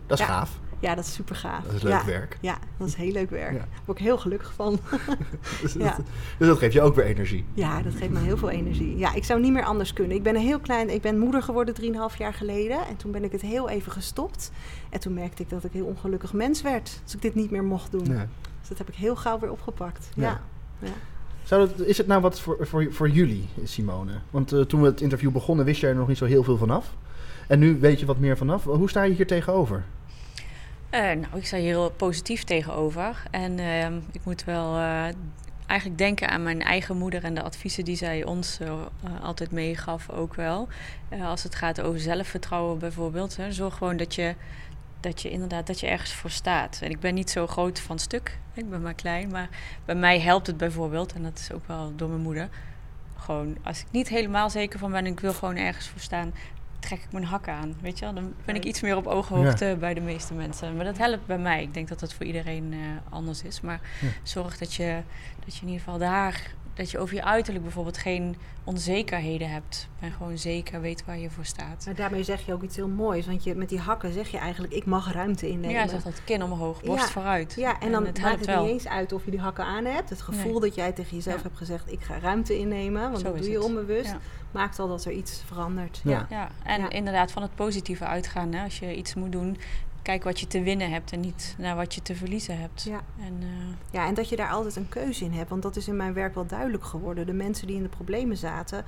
Dat 0.06 0.18
is 0.18 0.24
gaaf. 0.24 0.50
Ja, 0.80 0.94
dat 0.94 1.04
is 1.04 1.12
super 1.12 1.36
gaaf. 1.36 1.64
Dat 1.64 1.74
is 1.74 1.82
leuk 1.82 1.92
ja. 1.92 2.04
werk. 2.04 2.38
Ja, 2.40 2.58
dat 2.76 2.88
is 2.88 2.94
heel 2.94 3.12
leuk 3.12 3.30
werk. 3.30 3.52
Daar 3.52 3.68
word 3.84 3.98
ik 3.98 4.04
heel 4.04 4.18
gelukkig 4.18 4.52
van. 4.52 4.78
Dus, 5.62 5.72
Ja. 5.72 5.84
dat, 5.96 6.06
dus 6.38 6.48
dat 6.48 6.58
geeft 6.58 6.72
je 6.72 6.80
ook 6.80 6.94
weer 6.94 7.04
energie. 7.04 7.44
Ja, 7.54 7.82
dat 7.82 7.94
geeft 7.94 8.10
me 8.10 8.18
heel 8.18 8.36
veel 8.36 8.50
energie. 8.50 8.98
Ja, 8.98 9.14
ik 9.14 9.24
zou 9.24 9.40
niet 9.40 9.52
meer 9.52 9.64
anders 9.64 9.92
kunnen. 9.92 10.16
Ik 10.16 10.22
ben 10.22 10.34
een 10.34 10.40
heel 10.40 10.58
klein, 10.58 10.90
ik 10.90 11.02
ben 11.02 11.18
moeder 11.18 11.42
geworden 11.42 11.74
3,5 12.12 12.16
jaar 12.18 12.34
geleden. 12.34 12.86
En 12.86 12.96
toen 12.96 13.10
ben 13.12 13.24
ik 13.24 13.32
het 13.32 13.40
heel 13.40 13.68
even 13.68 13.92
gestopt. 13.92 14.50
En 14.90 15.00
toen 15.00 15.14
merkte 15.14 15.42
ik 15.42 15.50
dat 15.50 15.64
ik 15.64 15.72
een 15.74 15.80
heel 15.80 15.88
ongelukkig 15.88 16.32
mens 16.32 16.62
werd. 16.62 17.00
Als 17.02 17.14
ik 17.14 17.22
dit 17.22 17.34
niet 17.34 17.50
meer 17.50 17.64
mocht 17.64 17.90
doen. 17.90 18.04
Dus 18.04 18.68
dat 18.68 18.78
heb 18.78 18.88
ik 18.88 18.94
heel 18.94 19.16
gauw 19.16 19.38
weer 19.38 19.50
opgepakt. 19.50 20.08
Ja. 20.14 20.40
Ja. 20.78 20.88
Zou 21.42 21.68
dat, 21.68 21.86
is 21.86 21.98
het 21.98 22.06
nou 22.06 22.20
wat 22.20 22.40
voor, 22.40 22.56
voor, 22.60 22.92
voor 22.92 23.08
jullie, 23.08 23.48
Simone? 23.64 24.12
Want 24.30 24.52
eh, 24.52 24.60
toen 24.60 24.80
we 24.80 24.86
het 24.86 25.00
interview 25.00 25.30
begonnen, 25.30 25.64
wist 25.64 25.80
jij 25.80 25.90
er 25.90 25.96
nog 25.96 26.08
niet 26.08 26.18
zo 26.18 26.24
heel 26.24 26.44
veel 26.44 26.56
vanaf. 26.56 26.94
En 27.48 27.58
nu 27.58 27.78
weet 27.80 28.00
je 28.00 28.06
wat 28.06 28.18
meer 28.18 28.36
vanaf. 28.36 28.64
Hoe 28.64 28.90
sta 28.90 29.02
je 29.02 29.14
hier 29.14 29.26
tegenover? 29.26 29.84
Uh, 30.94 31.00
nou, 31.00 31.26
ik 31.36 31.46
sta 31.46 31.56
hier 31.56 31.66
heel 31.66 31.90
positief 31.90 32.44
tegenover. 32.44 33.22
En 33.30 33.58
uh, 33.58 33.86
ik 34.12 34.24
moet 34.24 34.44
wel 34.44 34.76
uh, 34.76 35.06
eigenlijk 35.66 35.98
denken 35.98 36.28
aan 36.28 36.42
mijn 36.42 36.62
eigen 36.62 36.96
moeder 36.96 37.24
en 37.24 37.34
de 37.34 37.42
adviezen 37.42 37.84
die 37.84 37.96
zij 37.96 38.24
ons 38.24 38.58
uh, 38.60 38.72
altijd 39.22 39.50
meegaf 39.50 40.10
ook 40.10 40.34
wel. 40.34 40.68
als 41.22 41.42
het 41.42 41.54
gaat 41.54 41.80
over 41.80 42.00
zelfvertrouwen 42.00 42.78
bijvoorbeeld. 42.78 43.36
Hè, 43.36 43.52
zorg 43.52 43.76
gewoon 43.76 43.96
dat 43.96 44.14
je, 44.14 44.34
dat 45.00 45.22
je 45.22 45.30
inderdaad 45.30 45.66
dat 45.66 45.80
je 45.80 45.86
ergens 45.86 46.12
voor 46.12 46.30
staat. 46.30 46.78
En 46.82 46.90
ik 46.90 47.00
ben 47.00 47.14
niet 47.14 47.30
zo 47.30 47.46
groot 47.46 47.80
van 47.80 47.98
stuk. 47.98 48.38
Ik 48.54 48.70
ben 48.70 48.82
maar 48.82 48.94
klein. 48.94 49.30
Maar 49.30 49.48
bij 49.84 49.94
mij 49.94 50.20
helpt 50.20 50.46
het 50.46 50.56
bijvoorbeeld, 50.56 51.12
en 51.12 51.22
dat 51.22 51.38
is 51.38 51.52
ook 51.52 51.66
wel 51.66 51.92
door 51.96 52.08
mijn 52.08 52.20
moeder. 52.20 52.48
Gewoon, 53.16 53.56
als 53.62 53.80
ik 53.80 53.86
niet 53.90 54.08
helemaal 54.08 54.50
zeker 54.50 54.78
van 54.78 54.90
ben 54.90 55.04
en 55.04 55.12
ik 55.12 55.20
wil 55.20 55.32
gewoon 55.32 55.56
ergens 55.56 55.88
voor 55.88 56.00
staan, 56.00 56.32
trek 56.80 56.98
ik 56.98 57.12
mijn 57.12 57.24
hak 57.24 57.48
aan. 57.48 57.74
Weet 57.80 57.98
je 57.98 58.04
wel? 58.04 58.14
Dan 58.14 58.34
ben 58.44 58.54
ik 58.54 58.64
iets 58.64 58.80
meer 58.80 58.96
op 58.96 59.06
ooghoogte 59.06 59.64
ja. 59.64 59.74
bij 59.74 59.94
de 59.94 60.00
meeste 60.00 60.34
mensen. 60.34 60.76
Maar 60.76 60.84
dat 60.84 60.98
helpt 60.98 61.26
bij 61.26 61.38
mij. 61.38 61.62
Ik 61.62 61.74
denk 61.74 61.88
dat 61.88 62.00
dat 62.00 62.14
voor 62.14 62.26
iedereen 62.26 62.72
uh, 62.72 62.78
anders 63.08 63.42
is. 63.42 63.60
Maar 63.60 63.80
ja. 64.00 64.08
zorg 64.22 64.58
dat 64.58 64.74
je, 64.74 65.02
dat 65.44 65.54
je 65.54 65.60
in 65.60 65.66
ieder 65.66 65.84
geval 65.84 65.98
daar... 65.98 66.54
dat 66.74 66.90
je 66.90 66.98
over 66.98 67.14
je 67.14 67.24
uiterlijk 67.24 67.64
bijvoorbeeld 67.64 67.98
geen 67.98 68.36
onzekerheden 68.64 69.50
hebt. 69.50 69.88
En 70.00 70.12
gewoon 70.12 70.38
zeker 70.38 70.80
weet 70.80 71.04
waar 71.04 71.18
je 71.18 71.30
voor 71.30 71.44
staat. 71.44 71.82
Maar 71.84 71.94
daarmee 71.94 72.22
zeg 72.22 72.46
je 72.46 72.52
ook 72.52 72.62
iets 72.62 72.76
heel 72.76 72.88
moois. 72.88 73.26
Want 73.26 73.44
je, 73.44 73.54
met 73.54 73.68
die 73.68 73.78
hakken 73.78 74.12
zeg 74.12 74.28
je 74.28 74.38
eigenlijk... 74.38 74.72
ik 74.72 74.84
mag 74.84 75.12
ruimte 75.12 75.48
innemen. 75.48 75.74
Ja, 75.74 75.88
zeg 75.88 76.02
dat 76.02 76.24
kin 76.24 76.42
omhoog, 76.42 76.82
borst 76.82 77.04
ja. 77.04 77.10
vooruit. 77.10 77.54
Ja, 77.56 77.80
en 77.80 77.92
dan 77.92 78.06
het 78.06 78.20
maakt 78.20 78.38
het 78.38 78.46
wel. 78.46 78.62
niet 78.62 78.72
eens 78.72 78.88
uit 78.88 79.12
of 79.12 79.24
je 79.24 79.30
die 79.30 79.40
hakken 79.40 79.64
aan 79.64 79.84
hebt. 79.84 80.10
Het 80.10 80.20
gevoel 80.20 80.52
nee. 80.52 80.60
dat 80.60 80.74
jij 80.74 80.92
tegen 80.92 81.16
jezelf 81.16 81.36
ja. 81.36 81.42
hebt 81.42 81.56
gezegd... 81.56 81.92
ik 81.92 82.00
ga 82.00 82.18
ruimte 82.18 82.58
innemen. 82.58 83.02
Want 83.02 83.18
Zo 83.18 83.32
dat 83.32 83.36
doe 83.36 83.50
je 83.50 83.56
het. 83.56 83.64
onbewust. 83.64 84.16
maakt 84.50 84.78
al 84.78 84.88
dat 84.88 85.04
er 85.04 85.12
iets 85.12 85.42
verandert. 85.46 86.00
Ja, 86.04 86.26
ja. 86.30 86.48
en 86.64 86.90
inderdaad 86.90 87.32
van 87.32 87.42
het 87.42 87.54
positieve 87.54 88.04
uitgaan. 88.04 88.52
Hè. 88.52 88.64
Als 88.64 88.78
je 88.78 88.96
iets 88.96 89.14
moet 89.14 89.32
doen, 89.32 89.56
kijk 90.02 90.24
wat 90.24 90.40
je 90.40 90.46
te 90.46 90.62
winnen 90.62 90.90
hebt 90.90 91.12
en 91.12 91.20
niet 91.20 91.54
naar 91.58 91.76
wat 91.76 91.94
je 91.94 92.02
te 92.02 92.14
verliezen 92.14 92.58
hebt. 92.58 92.82
Ja. 92.82 93.00
En, 93.18 93.34
uh, 93.42 93.48
ja, 93.90 94.06
en 94.06 94.14
dat 94.14 94.28
je 94.28 94.36
daar 94.36 94.50
altijd 94.50 94.76
een 94.76 94.88
keuze 94.88 95.24
in 95.24 95.32
hebt. 95.32 95.50
Want 95.50 95.62
dat 95.62 95.76
is 95.76 95.88
in 95.88 95.96
mijn 95.96 96.12
werk 96.12 96.34
wel 96.34 96.46
duidelijk 96.46 96.84
geworden. 96.84 97.26
De 97.26 97.32
mensen 97.32 97.66
die 97.66 97.76
in 97.76 97.82
de 97.82 97.88
problemen 97.88 98.36
zaten, 98.36 98.84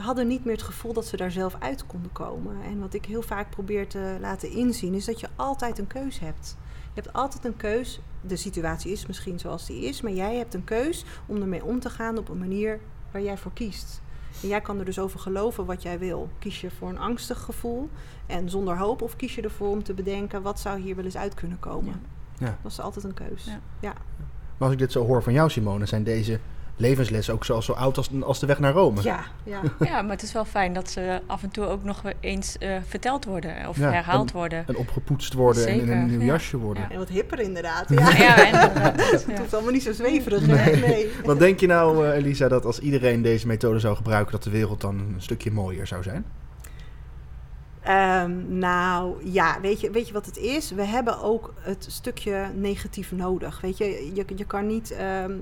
hadden 0.00 0.26
niet 0.26 0.44
meer 0.44 0.54
het 0.54 0.62
gevoel 0.62 0.92
dat 0.92 1.06
ze 1.06 1.16
daar 1.16 1.30
zelf 1.30 1.56
uit 1.58 1.86
konden 1.86 2.12
komen. 2.12 2.62
En 2.62 2.80
wat 2.80 2.94
ik 2.94 3.04
heel 3.04 3.22
vaak 3.22 3.50
probeer 3.50 3.88
te 3.88 4.16
laten 4.20 4.50
inzien, 4.50 4.94
is 4.94 5.04
dat 5.04 5.20
je 5.20 5.28
altijd 5.36 5.78
een 5.78 5.86
keus 5.86 6.18
hebt. 6.18 6.56
Je 6.94 7.00
hebt 7.00 7.12
altijd 7.12 7.44
een 7.44 7.56
keus. 7.56 8.00
De 8.20 8.36
situatie 8.36 8.92
is 8.92 9.06
misschien 9.06 9.38
zoals 9.38 9.66
die 9.66 9.84
is, 9.84 10.00
maar 10.00 10.12
jij 10.12 10.36
hebt 10.36 10.54
een 10.54 10.64
keus 10.64 11.04
om 11.26 11.40
ermee 11.40 11.64
om 11.64 11.80
te 11.80 11.90
gaan 11.90 12.18
op 12.18 12.28
een 12.28 12.38
manier 12.38 12.80
waar 13.10 13.22
jij 13.22 13.36
voor 13.36 13.52
kiest. 13.52 14.00
En 14.42 14.48
jij 14.48 14.60
kan 14.60 14.78
er 14.78 14.84
dus 14.84 14.98
over 14.98 15.20
geloven 15.20 15.64
wat 15.64 15.82
jij 15.82 15.98
wil. 15.98 16.28
Kies 16.38 16.60
je 16.60 16.70
voor 16.70 16.88
een 16.88 16.98
angstig 16.98 17.40
gevoel 17.40 17.88
en 18.26 18.50
zonder 18.50 18.78
hoop, 18.78 19.02
of 19.02 19.16
kies 19.16 19.34
je 19.34 19.42
ervoor 19.42 19.68
om 19.68 19.82
te 19.82 19.94
bedenken 19.94 20.42
wat 20.42 20.60
zou 20.60 20.80
hier 20.80 20.96
wel 20.96 21.04
eens 21.04 21.16
uit 21.16 21.34
kunnen 21.34 21.58
komen? 21.58 22.00
Ja. 22.38 22.46
Ja. 22.46 22.58
Dat 22.62 22.72
is 22.72 22.80
altijd 22.80 23.04
een 23.04 23.14
keus. 23.14 23.44
Ja. 23.44 23.60
ja. 23.80 23.92
Maar 24.56 24.68
als 24.68 24.72
ik 24.72 24.78
dit 24.78 24.92
zo 24.92 25.06
hoor 25.06 25.22
van 25.22 25.32
jou, 25.32 25.50
Simone, 25.50 25.86
zijn 25.86 26.04
deze 26.04 26.40
levenslessen 26.80 27.34
ook 27.34 27.44
zo, 27.44 27.60
zo 27.60 27.72
oud 27.72 27.96
als, 27.96 28.10
als 28.22 28.38
de 28.38 28.46
weg 28.46 28.58
naar 28.58 28.72
Rome. 28.72 29.02
Ja, 29.02 29.24
ja. 29.44 29.60
ja, 29.90 30.02
maar 30.02 30.10
het 30.10 30.22
is 30.22 30.32
wel 30.32 30.44
fijn 30.44 30.72
dat 30.72 30.90
ze 30.90 31.20
af 31.26 31.42
en 31.42 31.50
toe 31.50 31.66
ook 31.66 31.84
nog 31.84 32.02
eens 32.20 32.56
uh, 32.60 32.76
verteld 32.86 33.24
worden 33.24 33.68
of 33.68 33.76
ja, 33.76 33.90
herhaald 33.90 34.30
en, 34.30 34.36
worden. 34.36 34.64
En 34.66 34.76
opgepoetst 34.76 35.32
worden 35.32 35.62
Zeker, 35.62 35.82
en 35.82 35.88
in 35.88 35.98
een 35.98 36.06
nieuw 36.06 36.20
ja. 36.20 36.24
jasje 36.24 36.56
worden. 36.56 36.90
En 36.90 36.98
wat 36.98 37.08
hipper 37.08 37.40
inderdaad. 37.40 37.88
Ja, 37.88 38.10
ja 38.10 38.44
inderdaad. 38.44 39.00
Het 39.26 39.38
hoeft 39.38 39.54
allemaal 39.54 39.72
niet 39.72 39.82
zo 39.82 39.92
zweverig. 39.92 40.46
Nee. 40.46 40.76
nee. 40.76 41.10
Wat 41.24 41.38
denk 41.38 41.60
je 41.60 41.66
nou, 41.66 42.06
uh, 42.06 42.14
Elisa, 42.14 42.48
dat 42.48 42.64
als 42.64 42.78
iedereen 42.78 43.22
deze 43.22 43.46
methode 43.46 43.78
zou 43.78 43.96
gebruiken, 43.96 44.32
dat 44.32 44.42
de 44.42 44.50
wereld 44.50 44.80
dan 44.80 44.98
een 44.98 45.14
stukje 45.18 45.50
mooier 45.50 45.86
zou 45.86 46.02
zijn? 46.02 46.24
Um, 47.88 48.58
nou 48.58 49.14
ja, 49.24 49.60
weet 49.60 49.80
je, 49.80 49.90
weet 49.90 50.06
je 50.06 50.12
wat 50.12 50.26
het 50.26 50.36
is? 50.36 50.70
We 50.70 50.84
hebben 50.84 51.20
ook 51.20 51.54
het 51.60 51.86
stukje 51.88 52.46
negatief 52.54 53.12
nodig. 53.12 53.60
Weet 53.60 53.78
je, 53.78 54.10
je, 54.14 54.24
je 54.36 54.44
kan 54.44 54.66
niet 54.66 54.92
um, 54.92 54.98
uh, 55.00 55.36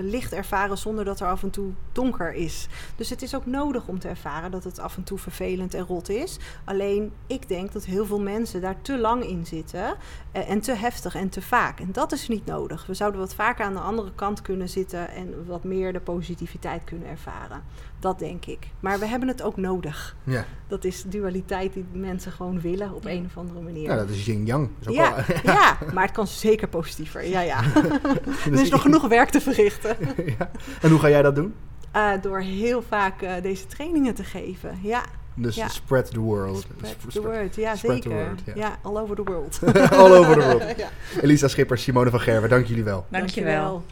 licht 0.00 0.32
ervaren 0.32 0.78
zonder 0.78 1.04
dat 1.04 1.20
er 1.20 1.26
af 1.26 1.42
en 1.42 1.50
toe 1.50 1.72
donker 1.92 2.32
is. 2.32 2.68
Dus 2.96 3.10
het 3.10 3.22
is 3.22 3.34
ook 3.34 3.46
nodig 3.46 3.88
om 3.88 3.98
te 3.98 4.08
ervaren 4.08 4.50
dat 4.50 4.64
het 4.64 4.78
af 4.78 4.96
en 4.96 5.02
toe 5.02 5.18
vervelend 5.18 5.74
en 5.74 5.84
rot 5.84 6.08
is. 6.08 6.38
Alleen 6.64 7.12
ik 7.26 7.48
denk 7.48 7.72
dat 7.72 7.84
heel 7.84 8.06
veel 8.06 8.20
mensen 8.20 8.60
daar 8.60 8.80
te 8.82 8.98
lang 8.98 9.24
in 9.24 9.46
zitten 9.46 9.96
uh, 10.36 10.50
en 10.50 10.60
te 10.60 10.72
heftig 10.72 11.14
en 11.14 11.28
te 11.28 11.42
vaak. 11.42 11.80
En 11.80 11.92
dat 11.92 12.12
is 12.12 12.28
niet 12.28 12.46
nodig. 12.46 12.86
We 12.86 12.94
zouden 12.94 13.20
wat 13.20 13.34
vaker 13.34 13.64
aan 13.64 13.72
de 13.72 13.80
andere 13.80 14.12
kant 14.14 14.42
kunnen 14.42 14.68
zitten 14.68 15.10
en 15.10 15.46
wat 15.46 15.64
meer 15.64 15.92
de 15.92 16.00
positiviteit 16.00 16.84
kunnen 16.84 17.08
ervaren. 17.08 17.62
Dat 18.00 18.18
denk 18.18 18.44
ik. 18.44 18.68
Maar 18.80 18.98
we 18.98 19.06
hebben 19.06 19.28
het 19.28 19.42
ook 19.42 19.56
nodig. 19.56 20.16
Ja. 20.24 20.44
Dat 20.68 20.84
is 20.84 21.02
dualiteit 21.06 21.72
die 21.72 21.84
mensen 21.92 22.32
gewoon 22.32 22.60
willen 22.60 22.94
op 22.94 23.04
een 23.04 23.24
of 23.26 23.36
andere 23.36 23.60
manier. 23.60 23.88
Ja, 23.88 23.96
dat 23.96 24.08
is 24.08 24.26
yin-yang. 24.26 24.68
Ja, 24.80 25.24
ja, 25.42 25.78
maar 25.94 26.04
het 26.04 26.12
kan 26.12 26.26
zeker 26.26 26.68
positiever. 26.68 27.28
Ja, 27.28 27.40
ja. 27.40 27.62
er 28.52 28.60
is 28.60 28.70
nog 28.70 28.82
genoeg 28.82 29.08
werk 29.08 29.28
te 29.30 29.40
verrichten. 29.40 29.57
ja. 30.38 30.50
En 30.80 30.90
hoe 30.90 30.98
ga 30.98 31.08
jij 31.08 31.22
dat 31.22 31.34
doen? 31.34 31.54
Uh, 31.96 32.10
door 32.22 32.40
heel 32.40 32.82
vaak 32.82 33.22
uh, 33.22 33.32
deze 33.42 33.66
trainingen 33.66 34.14
te 34.14 34.24
geven. 34.24 34.78
Ja. 34.82 35.02
Dus 35.34 35.56
ja. 35.56 35.68
spread 35.68 36.10
the 36.10 36.20
world. 36.20 36.66
Spread 36.76 36.96
the 37.12 37.22
word, 37.22 37.54
ja 37.54 37.76
spread 37.76 38.02
zeker. 38.02 38.10
Word, 38.10 38.40
ja. 38.44 38.52
ja, 38.54 38.78
all 38.82 38.98
over 38.98 39.16
the 39.16 39.22
world. 39.22 39.58
all 39.90 40.12
over 40.12 40.38
the 40.38 40.46
world. 40.46 40.78
ja. 40.84 40.88
Elisa 41.20 41.48
Schipper, 41.48 41.78
Simone 41.78 42.10
van 42.10 42.20
Gerwen, 42.20 42.48
dank 42.48 42.66
jullie 42.66 42.84
wel. 42.84 43.06
Dank 43.08 43.28
je 43.28 43.44
wel. 43.44 43.84